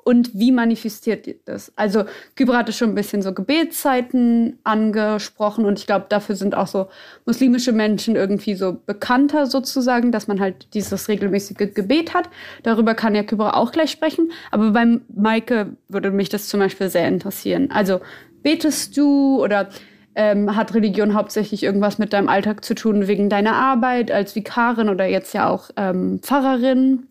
[0.04, 1.72] Und wie manifestiert ihr das?
[1.76, 6.66] Also Kübra hatte schon ein bisschen so Gebetszeiten angesprochen und ich glaube, dafür sind auch
[6.66, 6.88] so
[7.24, 12.28] muslimische Menschen irgendwie so bekannter sozusagen, dass man halt dieses regelmäßige Gebet hat.
[12.64, 14.32] Darüber kann ja Kübra auch gleich sprechen.
[14.50, 17.70] Aber beim Maike würde mich das zum Beispiel sehr interessieren.
[17.70, 18.00] Also
[18.42, 19.68] betest du oder
[20.14, 24.88] ähm, hat Religion hauptsächlich irgendwas mit deinem Alltag zu tun wegen deiner Arbeit als Vikarin
[24.88, 27.06] oder jetzt ja auch ähm, Pfarrerin?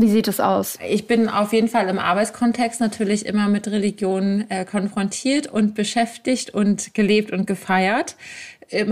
[0.00, 0.78] Wie sieht es aus?
[0.88, 6.50] Ich bin auf jeden Fall im Arbeitskontext natürlich immer mit Religion äh, konfrontiert und beschäftigt
[6.54, 8.14] und gelebt und gefeiert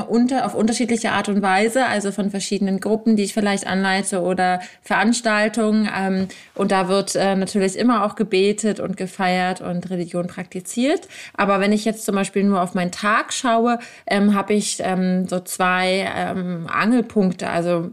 [0.09, 4.61] unter, auf unterschiedliche Art und Weise, also von verschiedenen Gruppen, die ich vielleicht anleite oder
[4.83, 5.89] Veranstaltungen.
[5.95, 11.09] Ähm, und da wird äh, natürlich immer auch gebetet und gefeiert und Religion praktiziert.
[11.35, 15.29] Aber wenn ich jetzt zum Beispiel nur auf meinen Tag schaue, ähm, habe ich ähm,
[15.29, 17.49] so zwei ähm, Angelpunkte.
[17.49, 17.91] Also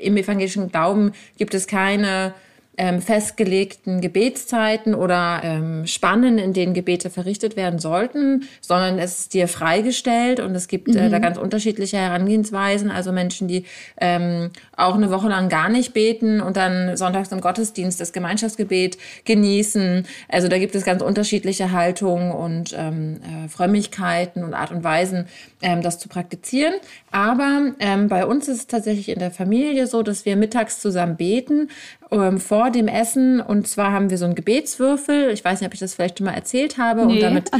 [0.00, 2.34] im evangelischen Glauben gibt es keine
[2.78, 9.34] ähm, festgelegten Gebetszeiten oder ähm, Spannen, in denen Gebete verrichtet werden sollten, sondern es ist
[9.34, 11.22] dir freigestellt und es gibt äh, da mhm.
[11.22, 12.90] ganz unterschiedliche Herangehensweisen.
[12.90, 13.66] Also Menschen, die
[14.00, 18.96] ähm, auch eine Woche lang gar nicht beten und dann sonntags im Gottesdienst das Gemeinschaftsgebet
[19.26, 20.06] genießen.
[20.28, 25.26] Also da gibt es ganz unterschiedliche Haltungen und ähm, äh, Frömmigkeiten und Art und Weisen,
[25.60, 26.74] ähm, das zu praktizieren.
[27.12, 31.16] Aber ähm, bei uns ist es tatsächlich in der Familie so, dass wir mittags zusammen
[31.16, 31.68] beten
[32.10, 33.40] ähm, vor dem Essen.
[33.40, 35.30] Und zwar haben wir so einen Gebetswürfel.
[35.30, 37.06] Ich weiß nicht, ob ich das vielleicht schon mal erzählt habe.
[37.06, 37.50] Nee, und damit.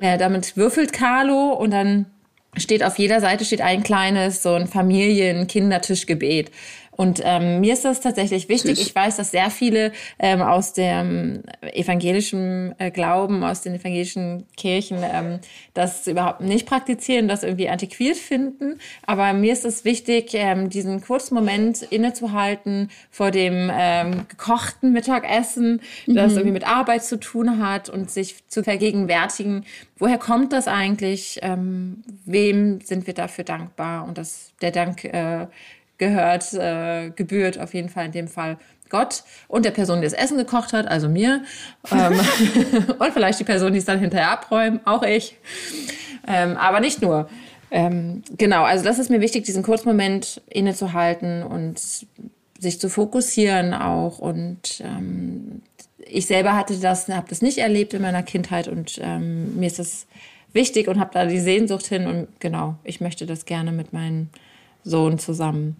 [0.00, 2.06] Äh, damit würfelt Carlo und dann
[2.56, 6.50] steht auf jeder Seite steht ein kleines so ein Familien-Kindertischgebet.
[7.02, 8.80] Und ähm, mir ist das tatsächlich wichtig.
[8.80, 14.98] Ich weiß, dass sehr viele ähm, aus dem evangelischen äh, Glauben, aus den evangelischen Kirchen
[15.02, 15.40] ähm,
[15.74, 18.78] das überhaupt nicht praktizieren, das irgendwie antiquiert finden.
[19.04, 25.80] Aber mir ist es wichtig, ähm, diesen kurzen Moment innezuhalten vor dem ähm, gekochten Mittagessen,
[26.06, 26.14] mhm.
[26.14, 29.64] das irgendwie mit Arbeit zu tun hat und sich zu vergegenwärtigen,
[29.98, 31.40] woher kommt das eigentlich?
[31.42, 34.06] Ähm, wem sind wir dafür dankbar?
[34.06, 35.48] Und das, der Dank äh,
[35.98, 40.12] gehört, äh, gebührt auf jeden Fall in dem Fall Gott und der Person, die das
[40.12, 41.42] Essen gekocht hat, also mir.
[41.90, 42.12] Ähm,
[42.98, 45.36] und vielleicht die Person, die es dann hinterher abräumt, auch ich.
[46.26, 47.28] Ähm, aber nicht nur.
[47.70, 51.80] Ähm, genau, also das ist mir wichtig, diesen Kurzmoment innezuhalten und
[52.58, 54.18] sich zu fokussieren auch.
[54.18, 55.62] Und ähm,
[55.98, 59.78] ich selber hatte das, habe das nicht erlebt in meiner Kindheit und ähm, mir ist
[59.78, 60.06] das
[60.52, 64.28] wichtig und habe da die Sehnsucht hin und genau, ich möchte das gerne mit meinen
[64.84, 65.76] Sohn zusammen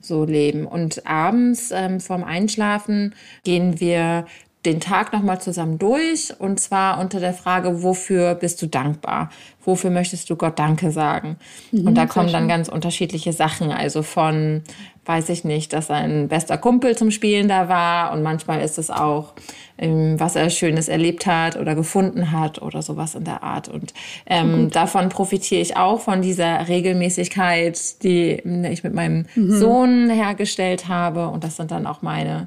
[0.00, 0.66] so leben.
[0.66, 4.26] Und abends ähm, vorm Einschlafen gehen wir
[4.64, 9.30] den Tag nochmal zusammen durch und zwar unter der Frage, wofür bist du dankbar?
[9.62, 11.36] Wofür möchtest du Gott Danke sagen?
[11.70, 14.62] Mhm, und da kommen dann ganz unterschiedliche Sachen, also von,
[15.04, 18.90] weiß ich nicht, dass ein bester Kumpel zum Spielen da war und manchmal ist es
[18.90, 19.34] auch,
[19.76, 23.68] ähm, was er Schönes erlebt hat oder gefunden hat oder sowas in der Art.
[23.68, 23.92] Und
[24.26, 29.50] ähm, davon profitiere ich auch von dieser Regelmäßigkeit, die ich mit meinem mhm.
[29.50, 31.28] Sohn hergestellt habe.
[31.28, 32.46] Und das sind dann auch meine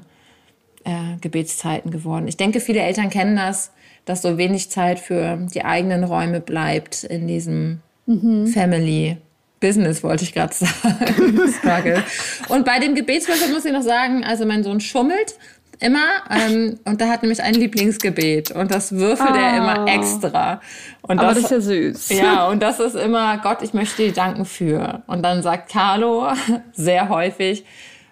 [0.88, 2.26] äh, Gebetszeiten geworden.
[2.28, 3.72] Ich denke, viele Eltern kennen das,
[4.06, 8.46] dass so wenig Zeit für die eigenen Räume bleibt in diesem mhm.
[8.46, 9.18] Family.
[9.60, 12.04] Business wollte ich gerade sagen.
[12.48, 15.34] und bei dem Gebetswürfel muss ich noch sagen, also mein Sohn schummelt
[15.80, 16.06] immer.
[16.30, 18.52] Ähm, und da hat nämlich ein Lieblingsgebet.
[18.52, 19.36] Und das würfelt ah.
[19.36, 20.60] er immer extra.
[21.02, 22.08] Und Aber das, das ist ja süß.
[22.10, 25.02] Ja, und das ist immer, Gott, ich möchte dir danken für.
[25.06, 26.28] Und dann sagt Carlo
[26.72, 27.64] sehr häufig,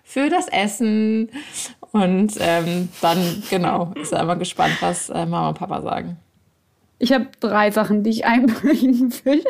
[0.03, 1.31] für das Essen.
[1.92, 6.16] Und ähm, dann, genau, ist er immer gespannt, was äh, Mama und Papa sagen.
[6.99, 9.44] Ich habe drei Sachen, die ich einbringen will.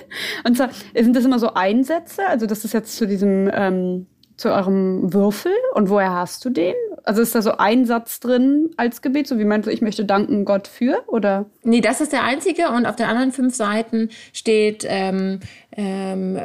[0.45, 2.27] Und zwar sind das immer so Einsätze.
[2.27, 6.75] Also das ist jetzt zu diesem ähm, zu eurem Würfel und woher hast du den?
[7.05, 10.05] Also ist da so ein Satz drin als Gebet, so wie meinst du, ich möchte
[10.05, 11.47] danken Gott für, oder?
[11.63, 15.41] Nee, das ist der einzige und auf den anderen fünf Seiten steht, ähm,
[15.73, 16.39] ähm,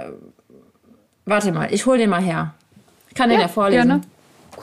[1.25, 2.54] warte mal, ich hole den mal her.
[3.10, 3.88] Ich kann ja, den ja vorlesen.
[3.88, 4.01] Gerne.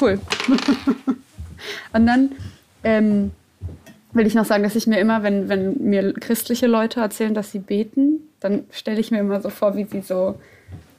[0.01, 0.21] Cool.
[1.93, 2.33] und dann
[2.85, 3.33] ähm,
[4.13, 7.53] will ich noch sagen, dass ich mir immer, wenn, wenn mir christliche Leute erzählen, dass
[7.53, 10.37] sie beten, dann stelle ich mir immer so vor, wie sie so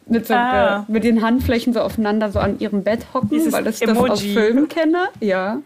[0.07, 0.85] mit, so, ah.
[0.87, 4.09] äh, mit den Handflächen so aufeinander so an ihrem Bett hocken, Dieses weil ich Emoji.
[4.09, 5.05] das aus Filmen kenne.
[5.19, 5.61] Ja.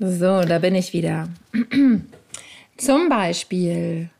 [0.00, 1.28] So, da bin ich wieder.
[2.76, 4.10] Zum Beispiel.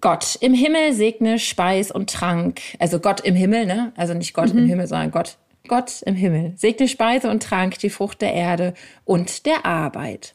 [0.00, 2.60] Gott im Himmel segne Speis und Trank.
[2.78, 3.92] Also Gott im Himmel, ne?
[3.96, 4.60] Also nicht Gott mhm.
[4.60, 5.36] im Himmel, sondern Gott.
[5.66, 8.74] Gott im Himmel segne Speise und Trank, die Frucht der Erde
[9.04, 10.34] und der Arbeit.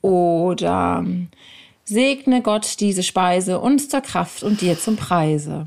[0.00, 1.04] Oder
[1.84, 5.66] segne Gott diese Speise uns zur Kraft und dir zum Preise.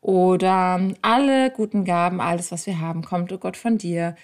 [0.00, 4.16] Oder alle guten Gaben, alles, was wir haben, kommt, oh Gott, von dir.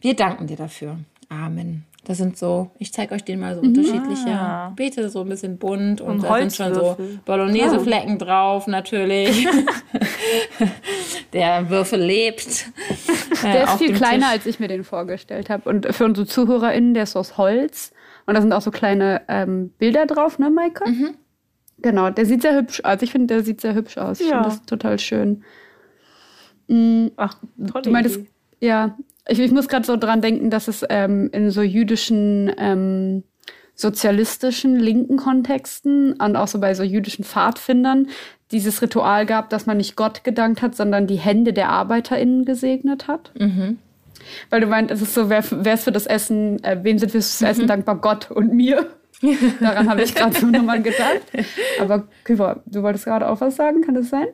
[0.00, 0.98] Wir danken dir dafür.
[1.28, 1.84] Amen.
[2.04, 4.72] Das sind so, ich zeige euch den mal so unterschiedliche ah.
[4.74, 8.24] Beete, so ein bisschen bunt und, und da sind schon so Bolognese-Flecken oh.
[8.24, 9.46] drauf, natürlich.
[11.32, 12.66] der Würfel lebt.
[13.42, 14.32] Äh, der ist viel kleiner, Tisch.
[14.32, 15.66] als ich mir den vorgestellt habe.
[15.66, 17.90] Und für unsere ZuhörerInnen, der ist aus Holz.
[18.26, 20.86] Und da sind auch so kleine ähm, Bilder drauf, ne, Maike?
[20.86, 21.14] Mhm.
[21.78, 23.00] Genau, der sieht sehr hübsch aus.
[23.00, 24.20] Ich finde, der sieht sehr hübsch aus.
[24.20, 24.42] Ich ja.
[24.42, 25.42] finde das total schön.
[26.68, 27.12] Mhm.
[27.16, 27.34] Ach,
[27.72, 27.80] toll.
[27.82, 28.28] Du meintest, Idee.
[28.60, 28.98] ja,
[29.30, 33.22] ich, ich muss gerade so dran denken, dass es ähm, in so jüdischen, ähm,
[33.74, 38.08] sozialistischen, linken Kontexten und auch so bei so jüdischen Pfadfindern
[38.50, 43.06] dieses Ritual gab, dass man nicht Gott gedankt hat, sondern die Hände der ArbeiterInnen gesegnet
[43.06, 43.32] hat.
[43.38, 43.78] Mhm.
[44.50, 47.22] Weil du meint, es ist so, wer, ist für das Essen, äh, wem sind wir
[47.22, 47.68] fürs Essen mhm.
[47.68, 47.96] dankbar?
[47.96, 48.90] Gott und mir.
[49.60, 51.22] Daran habe ich gerade so nochmal gedacht.
[51.80, 54.26] Aber Küver, du wolltest gerade auch was sagen, kann das sein?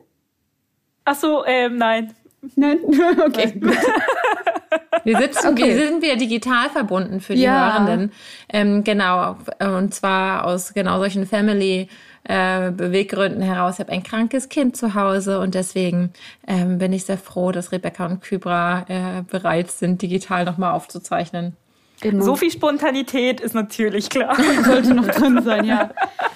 [1.05, 2.13] Ach so, ähm, nein.
[2.55, 2.79] Nein?
[3.25, 3.77] okay, gut.
[5.03, 5.65] Wir sitzen, okay.
[5.65, 7.73] wir sind wir digital verbunden für die ja.
[7.73, 8.11] Hörenden.
[8.49, 11.87] Ähm, genau, und zwar aus genau solchen Family
[12.23, 13.75] äh, Beweggründen heraus.
[13.75, 16.11] Ich habe ein krankes Kind zu Hause und deswegen
[16.47, 21.55] ähm, bin ich sehr froh, dass Rebecca und Kybra äh, bereit sind, digital nochmal aufzuzeichnen.
[22.01, 22.23] Genau.
[22.23, 24.37] So viel Spontanität ist natürlich klar.
[24.65, 25.91] Sollte noch drin sein, ja.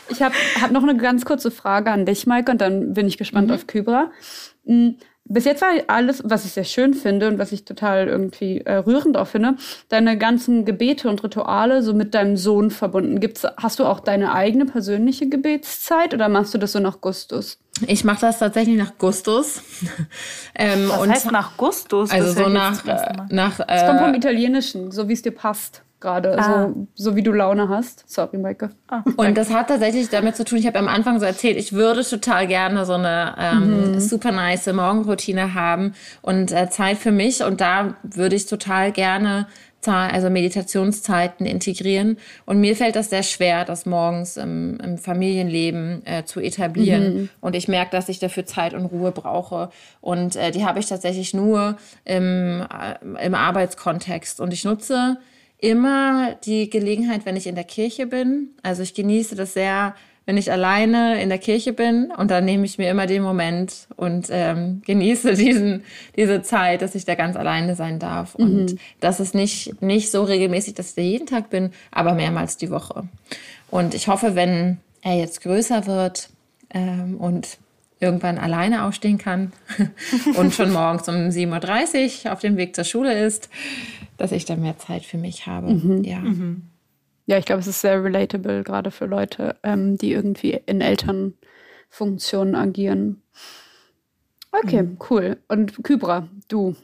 [0.09, 3.17] Ich habe hab noch eine ganz kurze Frage an dich, Maike, und dann bin ich
[3.17, 3.53] gespannt mhm.
[3.53, 4.11] auf Kybra.
[5.33, 8.75] Bis jetzt war alles, was ich sehr schön finde und was ich total irgendwie äh,
[8.75, 9.55] rührend auch finde,
[9.87, 13.19] deine ganzen Gebete und Rituale so mit deinem Sohn verbunden.
[13.19, 17.59] Gibt's, hast du auch deine eigene persönliche Gebetszeit oder machst du das so nach Gustus?
[17.87, 19.61] Ich mache das tatsächlich nach Gustus.
[20.55, 22.11] ähm, was und heißt nach Gustus?
[22.11, 23.59] Also so nach, äh, nach.
[23.61, 26.67] Äh, es kommt vom Italienischen, so wie es dir passt gerade, ah.
[26.67, 28.03] so, so wie du Laune hast.
[28.09, 28.71] Sorry, Maike.
[28.87, 29.03] Ah.
[29.15, 32.03] Und das hat tatsächlich damit zu tun, ich habe am Anfang so erzählt, ich würde
[32.03, 33.99] total gerne so eine ähm, mhm.
[33.99, 37.43] super nice Morgenroutine haben und äh, Zeit für mich.
[37.43, 39.47] Und da würde ich total gerne
[39.87, 42.17] also Meditationszeiten integrieren.
[42.45, 47.13] Und mir fällt das sehr schwer, das morgens im, im Familienleben äh, zu etablieren.
[47.13, 47.29] Mhm.
[47.39, 49.69] Und ich merke, dass ich dafür Zeit und Ruhe brauche.
[49.99, 54.39] Und äh, die habe ich tatsächlich nur im, äh, im Arbeitskontext.
[54.39, 55.17] Und ich nutze
[55.61, 58.49] immer die Gelegenheit, wenn ich in der Kirche bin.
[58.63, 59.95] Also ich genieße das sehr,
[60.25, 63.87] wenn ich alleine in der Kirche bin und dann nehme ich mir immer den Moment
[63.95, 65.83] und ähm, genieße diesen,
[66.15, 68.37] diese Zeit, dass ich da ganz alleine sein darf.
[68.37, 68.45] Mhm.
[68.45, 72.57] Und das ist nicht, nicht so regelmäßig, dass ich da jeden Tag bin, aber mehrmals
[72.57, 73.07] die Woche.
[73.69, 76.29] Und ich hoffe, wenn er jetzt größer wird
[76.73, 77.57] ähm, und
[77.99, 79.53] irgendwann alleine aufstehen kann
[80.35, 83.49] und schon morgens um 7.30 Uhr auf dem Weg zur Schule ist,
[84.21, 85.73] dass ich da mehr Zeit für mich habe.
[85.73, 86.03] Mhm.
[86.03, 86.19] Ja.
[86.19, 86.61] Mhm.
[87.25, 92.53] Ja, ich glaube, es ist sehr relatable, gerade für Leute, ähm, die irgendwie in Elternfunktionen
[92.53, 93.23] agieren.
[94.51, 94.99] Okay, mhm.
[95.09, 95.37] cool.
[95.47, 96.75] Und Kybra, du,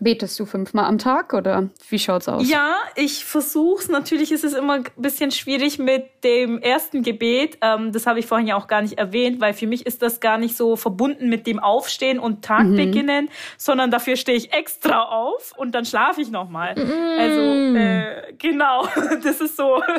[0.00, 2.48] Betest du fünfmal am Tag oder wie schaut's aus?
[2.48, 3.88] Ja, ich versuch's.
[3.88, 7.58] Natürlich ist es immer ein bisschen schwierig mit dem ersten Gebet.
[7.60, 10.18] Ähm, das habe ich vorhin ja auch gar nicht erwähnt, weil für mich ist das
[10.18, 12.76] gar nicht so verbunden mit dem Aufstehen und Tag mhm.
[12.76, 16.74] beginnen, sondern dafür stehe ich extra auf und dann schlafe ich nochmal.
[16.74, 17.18] Mhm.
[17.18, 17.40] Also
[17.78, 18.88] äh, genau,
[19.22, 19.82] das ist so.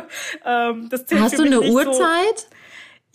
[0.44, 2.40] Ähm, das Hast du eine Uhrzeit?
[2.40, 2.55] So.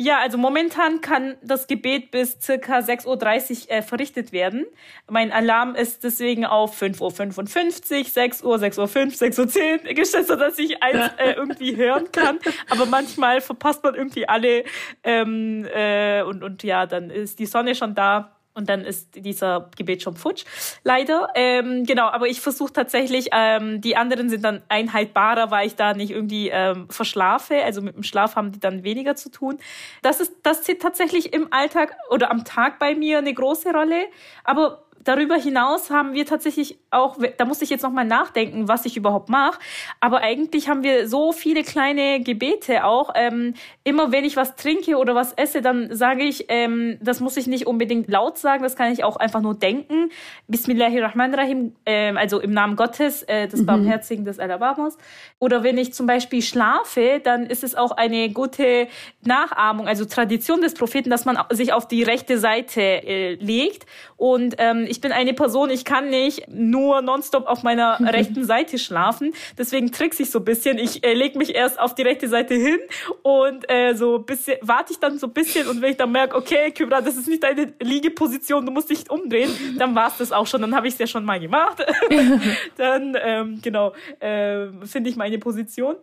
[0.02, 4.64] Ja, also momentan kann das Gebet bis circa 6.30 Uhr äh, verrichtet werden.
[5.10, 10.58] Mein Alarm ist deswegen auf 5.55 Uhr, 6 Uhr, 6.05 Uhr, 6.10 Uhr gestellt, sodass
[10.58, 12.38] ich eins äh, irgendwie hören kann.
[12.70, 14.64] Aber manchmal verpasst man irgendwie alle
[15.04, 19.70] ähm, äh, und, und ja, dann ist die Sonne schon da und dann ist dieser
[19.76, 20.44] Gebet schon futsch,
[20.82, 21.28] leider.
[21.34, 25.94] Ähm, genau, aber ich versuche tatsächlich, ähm, die anderen sind dann einhaltbarer, weil ich da
[25.94, 27.62] nicht irgendwie ähm, verschlafe.
[27.64, 29.58] Also mit dem Schlaf haben die dann weniger zu tun.
[30.02, 34.06] Das ist, das zählt tatsächlich im Alltag oder am Tag bei mir eine große Rolle.
[34.44, 38.96] Aber darüber hinaus haben wir tatsächlich auch, da muss ich jetzt nochmal nachdenken, was ich
[38.96, 39.58] überhaupt mache.
[40.00, 43.12] Aber eigentlich haben wir so viele kleine Gebete auch.
[43.14, 47.36] Ähm, immer wenn ich was trinke oder was esse, dann sage ich, ähm, das muss
[47.36, 50.10] ich nicht unbedingt laut sagen, das kann ich auch einfach nur denken.
[50.48, 53.66] Bismillahirrahmanirrahim, ähm, also im Namen Gottes, äh, des mhm.
[53.66, 54.98] Barmherzigen, des Alabamos.
[55.38, 58.88] Oder wenn ich zum Beispiel schlafe, dann ist es auch eine gute
[59.22, 63.86] Nachahmung, also Tradition des Propheten, dass man sich auf die rechte Seite äh, legt.
[64.16, 68.78] Und ähm, ich bin eine Person, ich kann nicht nur nonstop auf meiner rechten Seite
[68.78, 69.32] schlafen.
[69.56, 70.78] Deswegen trickse ich so ein bisschen.
[70.78, 72.78] Ich äh, lege mich erst auf die rechte Seite hin
[73.22, 76.36] und äh, so bisschen warte ich dann so ein bisschen und wenn ich dann merke,
[76.36, 80.32] okay, Kybra, das ist nicht deine Liegeposition, du musst dich umdrehen, dann war es das
[80.32, 80.60] auch schon.
[80.60, 81.84] Dann habe ich es ja schon mal gemacht.
[82.76, 85.96] dann ähm, genau äh, finde ich meine Position.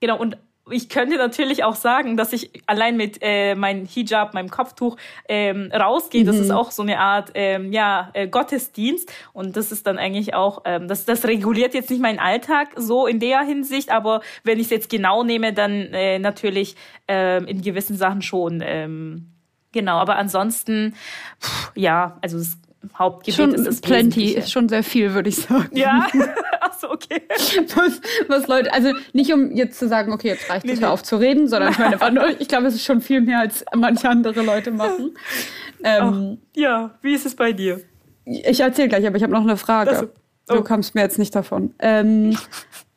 [0.00, 0.36] Genau und
[0.70, 4.96] ich könnte natürlich auch sagen, dass ich allein mit äh, meinem Hijab, meinem Kopftuch
[5.28, 6.24] ähm, rausgehe.
[6.24, 6.42] Das mhm.
[6.42, 9.12] ist auch so eine Art ähm, ja, äh, Gottesdienst.
[9.32, 13.06] Und das ist dann eigentlich auch, ähm, das, das reguliert jetzt nicht meinen Alltag so
[13.06, 16.76] in der Hinsicht, aber wenn ich es jetzt genau nehme, dann äh, natürlich
[17.08, 18.62] ähm, in gewissen Sachen schon.
[18.64, 19.32] Ähm,
[19.72, 20.94] genau, aber ansonsten,
[21.40, 22.56] pff, ja, also es
[22.98, 25.70] Hauptgebet schon ist es plenty, ist schon sehr viel, würde ich sagen.
[25.76, 26.08] Ja,
[26.82, 27.22] achso, okay.
[27.74, 30.86] Was, was, Leute, also nicht um jetzt zu sagen, okay, jetzt reicht es nee, nee.
[30.86, 34.08] auf zu reden, sondern ich meine, ich glaube, es ist schon viel mehr, als manche
[34.08, 35.16] andere Leute machen.
[35.84, 37.80] Ähm, Ach, ja, wie ist es bei dir?
[38.24, 40.10] Ich erzähle gleich, aber ich habe noch eine Frage.
[40.48, 40.54] Oh.
[40.54, 41.74] Du kommst mir jetzt nicht davon.
[41.78, 42.36] Ähm,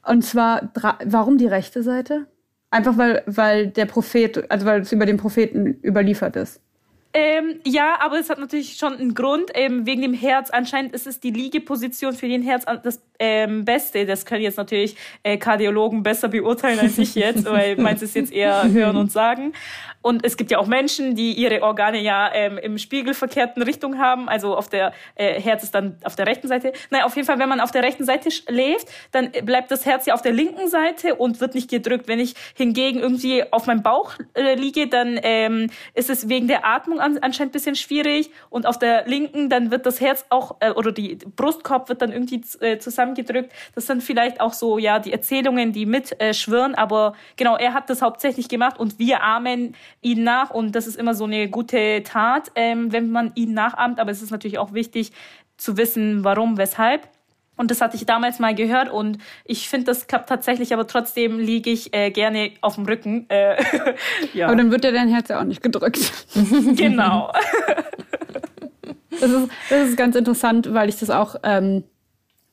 [0.05, 0.71] und zwar,
[1.05, 2.27] warum die rechte Seite?
[2.69, 6.61] Einfach weil, weil der Prophet, also weil es über den Propheten überliefert ist.
[7.17, 10.49] Ähm, ja, aber es hat natürlich schon einen Grund, ähm, wegen dem Herz.
[10.49, 14.05] Anscheinend ist es die Liegeposition für den Herz des ähm, Beste.
[14.05, 18.33] Das können jetzt natürlich äh, Kardiologen besser beurteilen als ich jetzt, weil meins ist jetzt
[18.33, 19.53] eher hören und sagen.
[20.05, 24.29] Und es gibt ja auch Menschen, die ihre Organe ja ähm, im spiegelverkehrten Richtung haben.
[24.29, 26.73] Also auf der äh, Herz ist dann auf der rechten Seite.
[26.91, 30.05] Naja, auf jeden Fall, wenn man auf der rechten Seite schläft, dann bleibt das Herz
[30.05, 32.07] ja auf der linken Seite und wird nicht gedrückt.
[32.07, 36.67] Wenn ich hingegen irgendwie auf meinem Bauch äh, liege, dann ähm, ist es wegen der
[36.67, 38.29] Atmung an, anscheinend bisschen schwierig.
[38.51, 42.11] Und auf der linken, dann wird das Herz auch, äh, oder die Brustkorb wird dann
[42.11, 43.51] irgendwie äh, zusammengedrückt.
[43.75, 46.73] Das sind vielleicht auch so, ja, die Erzählungen, die mitschwirren.
[46.73, 50.87] Äh, Aber genau, er hat das hauptsächlich gemacht und wir Amen ihn nach und das
[50.87, 53.99] ist immer so eine gute Tat, ähm, wenn man ihn nachahmt.
[53.99, 55.11] Aber es ist natürlich auch wichtig
[55.57, 57.07] zu wissen, warum, weshalb.
[57.57, 61.39] Und das hatte ich damals mal gehört und ich finde, das klappt tatsächlich, aber trotzdem
[61.39, 63.29] liege ich äh, gerne auf dem Rücken.
[63.29, 63.55] Äh,
[64.33, 64.47] ja.
[64.47, 66.11] Aber dann wird ja dein Herz ja auch nicht gedrückt.
[66.75, 67.31] genau.
[69.09, 71.85] das, ist, das ist ganz interessant, weil ich das auch ähm,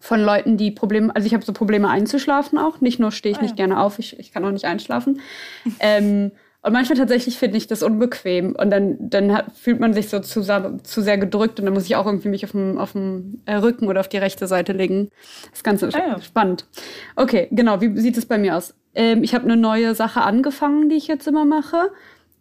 [0.03, 2.81] von Leuten, die Probleme, also ich habe so Probleme einzuschlafen auch.
[2.81, 3.67] Nicht nur stehe ich ah, nicht ja.
[3.67, 5.21] gerne auf, ich, ich kann auch nicht einschlafen.
[5.79, 10.09] ähm, und manchmal tatsächlich finde ich das unbequem und dann, dann hat, fühlt man sich
[10.09, 12.93] so zu, zu sehr gedrückt und dann muss ich auch irgendwie mich auf dem, auf
[12.93, 15.09] dem äh, Rücken oder auf die rechte Seite legen.
[15.51, 16.21] Das ist ganz ah, ja.
[16.21, 16.67] spannend.
[17.15, 17.81] Okay, genau.
[17.81, 18.75] Wie sieht es bei mir aus?
[18.95, 21.91] Ähm, ich habe eine neue Sache angefangen, die ich jetzt immer mache.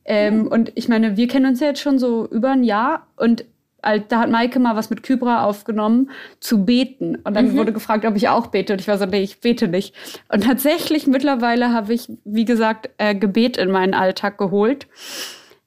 [0.06, 0.48] Ähm, mhm.
[0.48, 3.46] Und ich meine, wir kennen uns ja jetzt schon so über ein Jahr und
[3.82, 7.16] da hat Maike mal was mit Kybra aufgenommen, zu beten.
[7.18, 7.58] Und dann mhm.
[7.58, 8.74] wurde gefragt, ob ich auch bete.
[8.74, 9.96] Und ich war so, nee, ich bete nicht.
[10.30, 14.88] Und tatsächlich mittlerweile habe ich, wie gesagt, äh, Gebet in meinen Alltag geholt.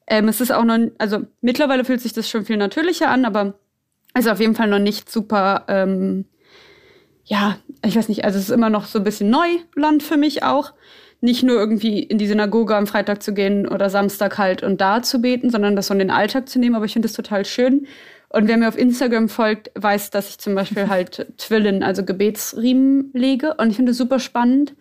[0.07, 3.55] Ähm, es ist auch noch, also mittlerweile fühlt sich das schon viel natürlicher an, aber
[4.17, 6.25] ist auf jeden Fall noch nicht super, ähm,
[7.25, 10.43] ja, ich weiß nicht, also es ist immer noch so ein bisschen Neuland für mich
[10.43, 10.73] auch
[11.21, 15.01] nicht nur irgendwie in die Synagoge am Freitag zu gehen oder Samstag halt und da
[15.01, 16.75] zu beten, sondern das so in den Alltag zu nehmen.
[16.75, 17.87] Aber ich finde das total schön.
[18.29, 23.11] Und wer mir auf Instagram folgt, weiß, dass ich zum Beispiel halt Twillen, also Gebetsriemen
[23.13, 23.55] lege.
[23.55, 24.75] Und ich finde das super spannend.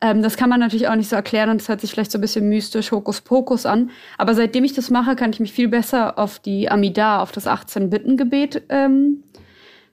[0.00, 2.18] Ähm, das kann man natürlich auch nicht so erklären und das hört sich vielleicht so
[2.18, 3.90] ein bisschen mystisch, Hokuspokus an.
[4.16, 7.46] Aber seitdem ich das mache, kann ich mich viel besser auf die Amida, auf das
[7.46, 9.24] 18-Bitten-Gebet ähm,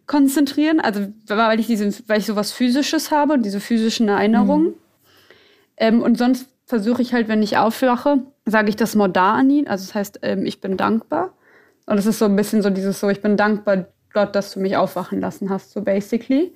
[0.06, 0.80] konzentrieren.
[0.80, 4.68] Also weil ich, diese, weil ich sowas Physisches habe und diese physischen Erinnerungen.
[4.68, 4.74] Mhm.
[5.78, 9.96] Ähm, und sonst versuche ich halt, wenn ich aufwache, sage ich das Modani, also das
[9.96, 11.34] heißt, ähm, ich bin dankbar.
[11.86, 14.60] Und es ist so ein bisschen so dieses so, ich bin dankbar, Gott, dass du
[14.60, 16.54] mich aufwachen lassen hast, so basically.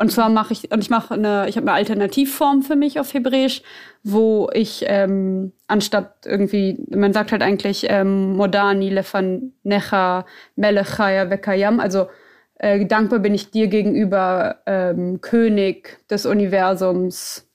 [0.00, 3.12] Und zwar mache ich, und ich mache eine, ich habe eine Alternativform für mich auf
[3.12, 3.62] Hebräisch,
[4.02, 10.24] wo ich ähm, anstatt irgendwie, man sagt halt eigentlich ähm, Modani, Lefan, Necha,
[10.56, 12.06] Melechaya, Vekayam, also
[12.54, 17.49] äh, dankbar bin ich dir gegenüber, ähm, König des Universums,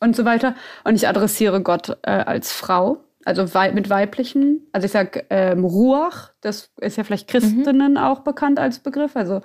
[0.00, 0.54] und so weiter.
[0.84, 4.66] Und ich adressiere Gott äh, als Frau, also wei mit weiblichen.
[4.72, 7.98] Also ich sage ähm, Ruach, das ist ja vielleicht Christinnen mhm.
[7.98, 9.42] auch bekannt als Begriff, also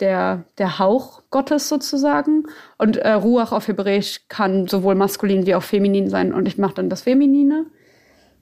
[0.00, 2.44] der, der Hauch Gottes sozusagen.
[2.78, 6.32] Und äh, Ruach auf Hebräisch kann sowohl maskulin wie auch feminin sein.
[6.32, 7.66] Und ich mache dann das Feminine.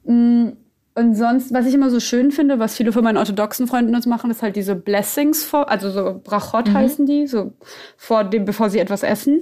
[0.05, 0.51] Mm.
[0.95, 4.05] Und sonst, was ich immer so schön finde, was viele von meinen orthodoxen Freunden uns
[4.05, 6.75] machen, ist halt diese Blessings vor, also so Brachot mhm.
[6.75, 7.55] heißen die, so
[7.97, 9.41] vor dem, bevor sie etwas essen.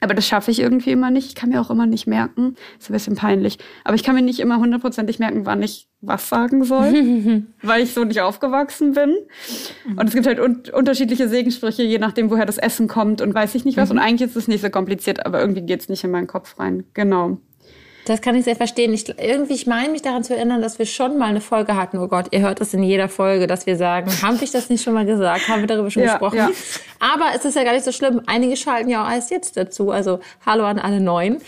[0.00, 1.28] Aber das schaffe ich irgendwie immer nicht.
[1.28, 2.56] Ich kann mir auch immer nicht merken.
[2.78, 3.58] Ist ein bisschen peinlich.
[3.84, 7.94] Aber ich kann mir nicht immer hundertprozentig merken, wann ich was sagen soll, weil ich
[7.94, 9.16] so nicht aufgewachsen bin.
[9.86, 9.98] Mhm.
[9.98, 13.54] Und es gibt halt un unterschiedliche Segensprüche, je nachdem, woher das Essen kommt und weiß
[13.54, 13.90] ich nicht was.
[13.90, 13.98] Mhm.
[13.98, 16.58] Und eigentlich ist es nicht so kompliziert, aber irgendwie geht es nicht in meinen Kopf
[16.58, 16.84] rein.
[16.94, 17.38] Genau.
[18.04, 18.92] Das kann ich sehr verstehen.
[18.92, 21.98] Ich, irgendwie, ich meine mich daran zu erinnern, dass wir schon mal eine Folge hatten.
[21.98, 24.82] Oh Gott, ihr hört das in jeder Folge, dass wir sagen, haben wir das nicht
[24.82, 25.48] schon mal gesagt?
[25.48, 26.36] Haben wir darüber schon ja, gesprochen?
[26.36, 26.50] Ja.
[27.00, 28.20] Aber es ist ja gar nicht so schlimm.
[28.26, 29.90] Einige schalten ja auch erst jetzt dazu.
[29.90, 31.38] Also hallo an alle Neuen.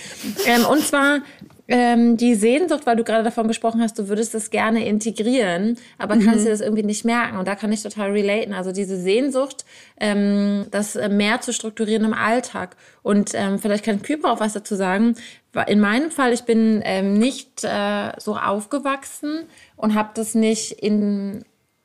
[0.47, 1.21] Ähm, und zwar
[1.69, 6.15] ähm, die Sehnsucht, weil du gerade davon gesprochen hast, du würdest das gerne integrieren, aber
[6.15, 6.25] mhm.
[6.25, 7.39] kannst dir das irgendwie nicht merken.
[7.39, 8.55] Und da kann ich total relaten.
[8.55, 9.65] Also diese Sehnsucht,
[9.99, 12.77] ähm, das äh, mehr zu strukturieren im Alltag.
[13.03, 15.17] Und ähm, vielleicht kann Küper auch was dazu sagen.
[15.63, 19.45] In meinem Fall, ich bin ähm, nicht äh, so aufgewachsen
[19.77, 21.45] und habe das nicht in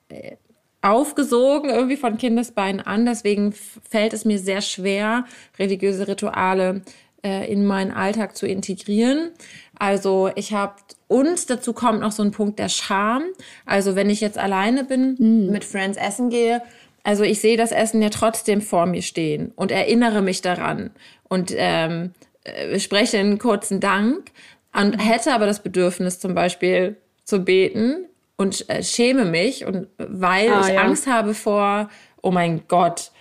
[0.10, 0.36] äh,
[0.81, 3.05] aufgesogen irgendwie von Kindesbeinen an.
[3.05, 5.25] Deswegen fällt es mir sehr schwer,
[5.60, 6.81] religiöse Rituale
[7.23, 9.31] äh, in meinen Alltag zu integrieren.
[9.77, 10.75] Also ich habe
[11.07, 13.23] und dazu kommt noch so ein Punkt der Scham.
[13.65, 15.52] Also wenn ich jetzt alleine bin, mm.
[15.52, 16.62] mit Friends essen gehe,
[17.04, 20.91] also ich sehe das Essen ja trotzdem vor mir stehen und erinnere mich daran
[21.27, 22.12] und ähm,
[22.44, 24.31] äh, spreche einen kurzen Dank
[24.73, 28.06] und hätte aber das Bedürfnis zum Beispiel zu beten
[28.37, 30.81] und äh, schäme mich und weil ah, ich ja.
[30.81, 31.89] Angst habe vor,
[32.21, 33.12] oh mein Gott,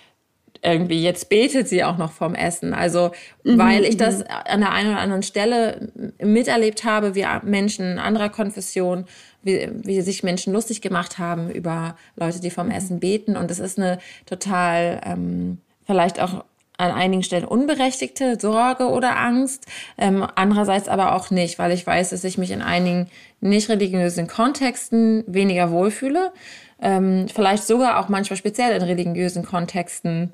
[0.62, 2.74] irgendwie, jetzt betet sie auch noch vom Essen.
[2.74, 3.12] Also,
[3.44, 4.24] mhm, weil ich das mhm.
[4.46, 9.06] an der einen oder anderen Stelle miterlebt habe, wie Menschen anderer Konfession,
[9.42, 12.72] wie, wie sich Menschen lustig gemacht haben über Leute, die vom mhm.
[12.72, 13.36] Essen beten.
[13.36, 16.44] Und das ist eine total, ähm, vielleicht auch
[16.80, 19.66] an einigen Stellen unberechtigte Sorge oder Angst,
[19.98, 23.08] ähm, andererseits aber auch nicht, weil ich weiß, dass ich mich in einigen
[23.40, 26.32] nicht religiösen Kontexten weniger wohlfühle,
[26.80, 30.32] ähm, vielleicht sogar auch manchmal speziell in religiösen Kontexten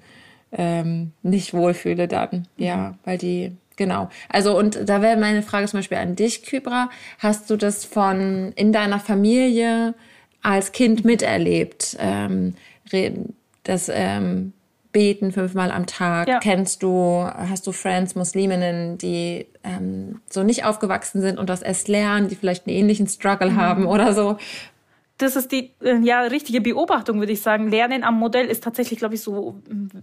[0.52, 2.94] ähm, nicht wohlfühle dann, ja, mhm.
[3.04, 4.08] weil die Genau.
[4.30, 6.88] Also und da wäre meine Frage zum Beispiel an dich, Kybra.
[7.18, 9.94] Hast du das von in deiner Familie
[10.42, 11.94] als Kind miterlebt?
[12.00, 12.54] Ähm,
[13.64, 14.54] das ähm,
[14.96, 16.26] Beten fünfmal am Tag?
[16.26, 16.38] Ja.
[16.38, 21.88] Kennst du, hast du Friends, Musliminnen, die ähm, so nicht aufgewachsen sind und das erst
[21.88, 23.56] lernen, die vielleicht einen ähnlichen Struggle mhm.
[23.56, 24.38] haben oder so?
[25.18, 27.70] Das ist die äh, ja richtige Beobachtung, würde ich sagen.
[27.70, 29.60] Lernen am Modell ist tatsächlich, glaube ich, so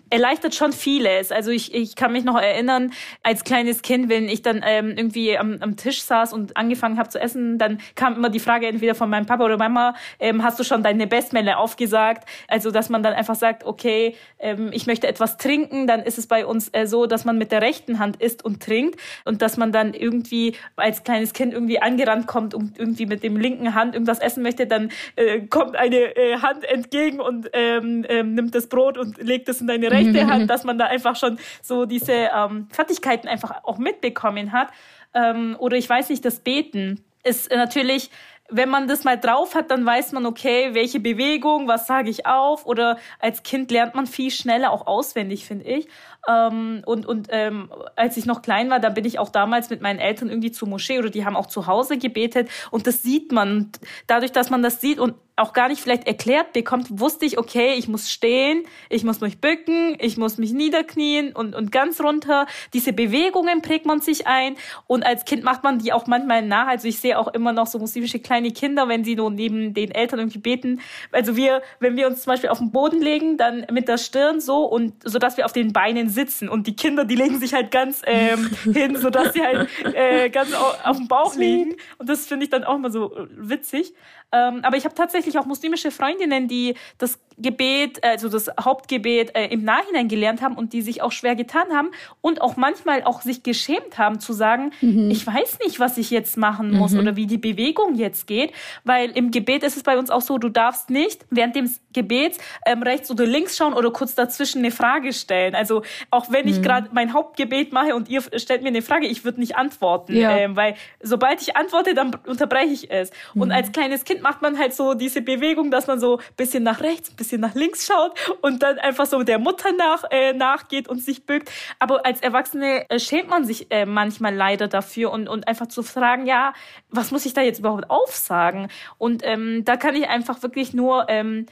[0.09, 1.31] erleichtert schon vieles.
[1.31, 2.91] Also ich, ich kann mich noch erinnern,
[3.21, 7.09] als kleines Kind, wenn ich dann ähm, irgendwie am, am Tisch saß und angefangen habe
[7.09, 10.59] zu essen, dann kam immer die Frage entweder von meinem Papa oder Mama, ähm, hast
[10.59, 12.27] du schon deine Bestmelle aufgesagt?
[12.47, 16.25] Also dass man dann einfach sagt, okay, ähm, ich möchte etwas trinken, dann ist es
[16.25, 19.57] bei uns äh, so, dass man mit der rechten Hand isst und trinkt und dass
[19.57, 23.93] man dann irgendwie als kleines Kind irgendwie angerannt kommt und irgendwie mit dem linken Hand
[23.93, 28.67] irgendwas essen möchte, dann äh, kommt eine äh, Hand entgegen und ähm, ähm, nimmt das
[28.67, 32.13] Brot und legt es in deine rechte Hand, dass man da einfach schon so diese
[32.13, 34.69] ähm, Fertigkeiten einfach auch mitbekommen hat.
[35.13, 38.09] Ähm, oder ich weiß nicht, das Beten ist natürlich
[38.49, 42.25] wenn man das mal drauf hat, dann weiß man, okay, welche Bewegung, was sage ich
[42.25, 42.65] auf.
[42.65, 45.87] Oder als Kind lernt man viel schneller auch auswendig, finde ich.
[46.27, 49.81] Ähm, und und ähm, als ich noch klein war, da bin ich auch damals mit
[49.81, 53.31] meinen Eltern irgendwie zur Moschee oder die haben auch zu Hause gebetet und das sieht
[53.31, 53.71] man.
[54.07, 57.73] Dadurch, dass man das sieht und auch gar nicht vielleicht erklärt bekommt, wusste ich, okay,
[57.75, 62.45] ich muss stehen, ich muss mich bücken, ich muss mich niederknien und, und ganz runter.
[62.73, 64.55] Diese Bewegungen prägt man sich ein
[64.85, 66.67] und als Kind macht man die auch manchmal nach.
[66.67, 69.89] Also ich sehe auch immer noch so muslimische kleine Kinder, wenn sie nur neben den
[69.89, 70.81] Eltern irgendwie beten.
[71.11, 74.39] Also wir, wenn wir uns zum Beispiel auf den Boden legen, dann mit der Stirn
[74.39, 77.53] so und so, dass wir auf den Beinen sitzen und die Kinder, die legen sich
[77.53, 82.09] halt ganz ähm, hin, so dass sie halt äh, ganz auf dem Bauch liegen und
[82.09, 83.93] das finde ich dann auch mal so äh, witzig.
[84.33, 89.47] Ähm, aber ich habe tatsächlich auch muslimische Freundinnen, die das Gebet, also das Hauptgebet äh,
[89.47, 93.21] im Nachhinein gelernt haben und die sich auch schwer getan haben und auch manchmal auch
[93.21, 95.09] sich geschämt haben zu sagen, mhm.
[95.09, 96.99] ich weiß nicht, was ich jetzt machen muss mhm.
[96.99, 98.51] oder wie die Bewegung jetzt geht,
[98.83, 102.39] weil im Gebet ist es bei uns auch so, du darfst nicht während dem Gebets
[102.65, 105.55] ähm, rechts oder links schauen oder kurz dazwischen eine Frage stellen.
[105.55, 106.63] Also auch wenn ich mhm.
[106.63, 110.35] gerade mein Hauptgebet mache und ihr stellt mir eine Frage, ich würde nicht antworten, ja.
[110.37, 113.11] ähm, weil sobald ich antworte, dann unterbreche ich es.
[113.35, 113.53] Und mhm.
[113.53, 117.11] als kleines Kind macht man halt so diese Bewegung, dass man so bisschen nach rechts,
[117.11, 121.25] bisschen nach links schaut und dann einfach so der Mutter nach, äh, nachgeht und sich
[121.25, 121.51] bückt.
[121.77, 125.83] Aber als Erwachsene äh, schämt man sich äh, manchmal leider dafür und, und einfach zu
[125.83, 126.53] fragen, ja,
[126.89, 128.69] was muss ich da jetzt überhaupt aufsagen?
[128.97, 131.45] Und ähm, da kann ich einfach wirklich nur ähm,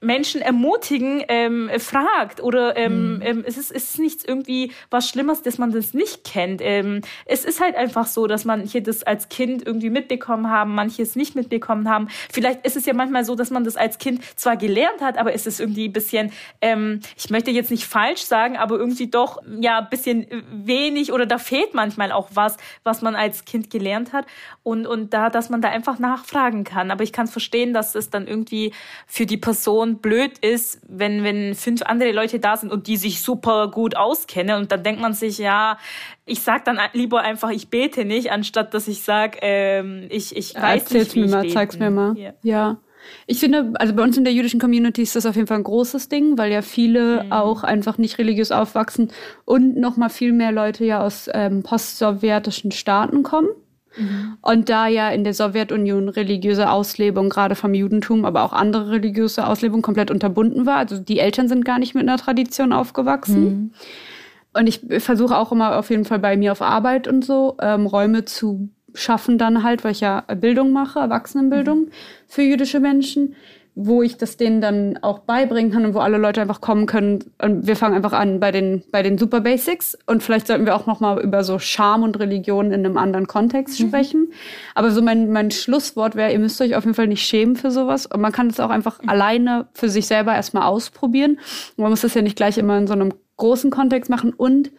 [0.00, 3.22] Menschen ermutigen, ähm, fragt oder ähm, mhm.
[3.22, 6.60] ähm, es, ist, es ist nichts irgendwie was Schlimmes, dass man das nicht kennt.
[6.62, 11.02] Ähm, es ist halt einfach so, dass manche das als Kind irgendwie mitbekommen haben, manche
[11.02, 12.08] es nicht mitbekommen haben.
[12.32, 15.34] Vielleicht ist es ja manchmal so, dass man das als Kind zwar gelernt hat, aber
[15.34, 16.32] es ist irgendwie ein bisschen,
[16.62, 21.26] ähm, ich möchte jetzt nicht falsch sagen, aber irgendwie doch ja ein bisschen wenig oder
[21.26, 24.26] da fehlt manchmal auch was, was man als Kind gelernt hat
[24.62, 26.90] und und da, dass man da einfach nachfragen kann.
[26.90, 28.72] Aber ich kann verstehen, dass es dann irgendwie
[29.06, 32.96] für die Person schon blöd ist, wenn, wenn fünf andere Leute da sind und die
[32.96, 35.78] sich super gut auskennen und dann denkt man sich, ja,
[36.26, 40.54] ich sag dann lieber einfach, ich bete nicht, anstatt dass ich sag, ähm, ich, ich
[40.54, 41.54] weiß Erzähl's nicht, wie mir ich mal, beten.
[41.54, 42.16] zeig's mir mal.
[42.16, 42.32] Ja.
[42.42, 42.78] ja.
[43.26, 45.64] Ich finde, also bei uns in der jüdischen Community ist das auf jeden Fall ein
[45.64, 47.32] großes Ding, weil ja viele mhm.
[47.32, 49.10] auch einfach nicht religiös aufwachsen
[49.46, 53.48] und noch mal viel mehr Leute ja aus ähm, postsowjetischen Staaten kommen.
[53.96, 54.36] Mhm.
[54.40, 59.46] Und da ja in der Sowjetunion religiöse Auslebung, gerade vom Judentum, aber auch andere religiöse
[59.46, 60.76] Auslebung komplett unterbunden war.
[60.76, 63.42] Also die Eltern sind gar nicht mit einer Tradition aufgewachsen.
[63.42, 63.70] Mhm.
[64.52, 67.86] Und ich versuche auch immer auf jeden Fall bei mir auf Arbeit und so ähm,
[67.86, 71.90] Räume zu schaffen dann halt, weil ich ja Bildung mache, Erwachsenenbildung mhm.
[72.26, 73.36] für jüdische Menschen,
[73.86, 77.24] wo ich das denen dann auch beibringen kann und wo alle Leute einfach kommen können.
[77.40, 79.96] Und wir fangen einfach an bei den, bei den Super Basics.
[80.06, 83.26] Und vielleicht sollten wir auch noch mal über so Scham und Religion in einem anderen
[83.26, 83.88] Kontext mhm.
[83.88, 84.32] sprechen.
[84.74, 87.70] Aber so mein, mein Schlusswort wäre, ihr müsst euch auf jeden Fall nicht schämen für
[87.70, 88.06] sowas.
[88.06, 89.08] Und man kann es auch einfach mhm.
[89.08, 91.38] alleine für sich selber erstmal ausprobieren.
[91.76, 94.32] Und man muss das ja nicht gleich immer in so einem großen Kontext machen.
[94.32, 94.70] Und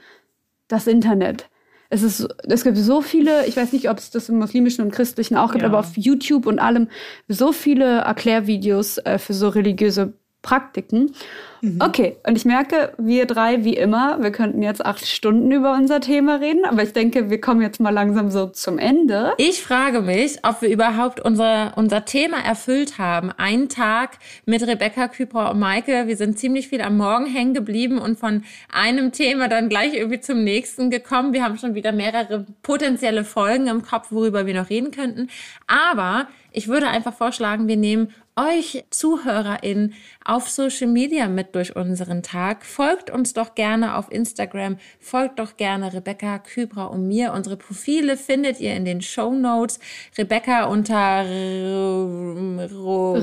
[0.68, 1.50] das Internet
[1.94, 4.92] es ist, es gibt so viele, ich weiß nicht, ob es das im muslimischen und
[4.92, 5.68] christlichen auch gibt, ja.
[5.68, 6.88] aber auf YouTube und allem
[7.28, 11.14] so viele Erklärvideos äh, für so religiöse Praktiken.
[11.62, 11.80] Mhm.
[11.80, 16.02] Okay, und ich merke, wir drei, wie immer, wir könnten jetzt acht Stunden über unser
[16.02, 19.34] Thema reden, aber ich denke, wir kommen jetzt mal langsam so zum Ende.
[19.38, 23.32] Ich frage mich, ob wir überhaupt unser, unser Thema erfüllt haben.
[23.38, 26.08] Ein Tag mit Rebecca, Kübra und Maike.
[26.08, 30.22] Wir sind ziemlich viel am Morgen hängen geblieben und von einem Thema dann gleich irgendwie
[30.22, 31.34] zum nächsten gekommen.
[31.34, 35.30] Wir haben schon wieder mehrere potenzielle Folgen im Kopf, worüber wir noch reden könnten.
[35.68, 42.24] Aber ich würde einfach vorschlagen, wir nehmen euch ZuhörerInnen auf Social Media mit durch unseren
[42.24, 42.66] Tag.
[42.66, 47.34] Folgt uns doch gerne auf Instagram, folgt doch gerne Rebecca, Kybra und mir.
[47.34, 49.80] Unsere Profile findet ihr in den Show Notes.
[50.18, 51.26] Rebecca unter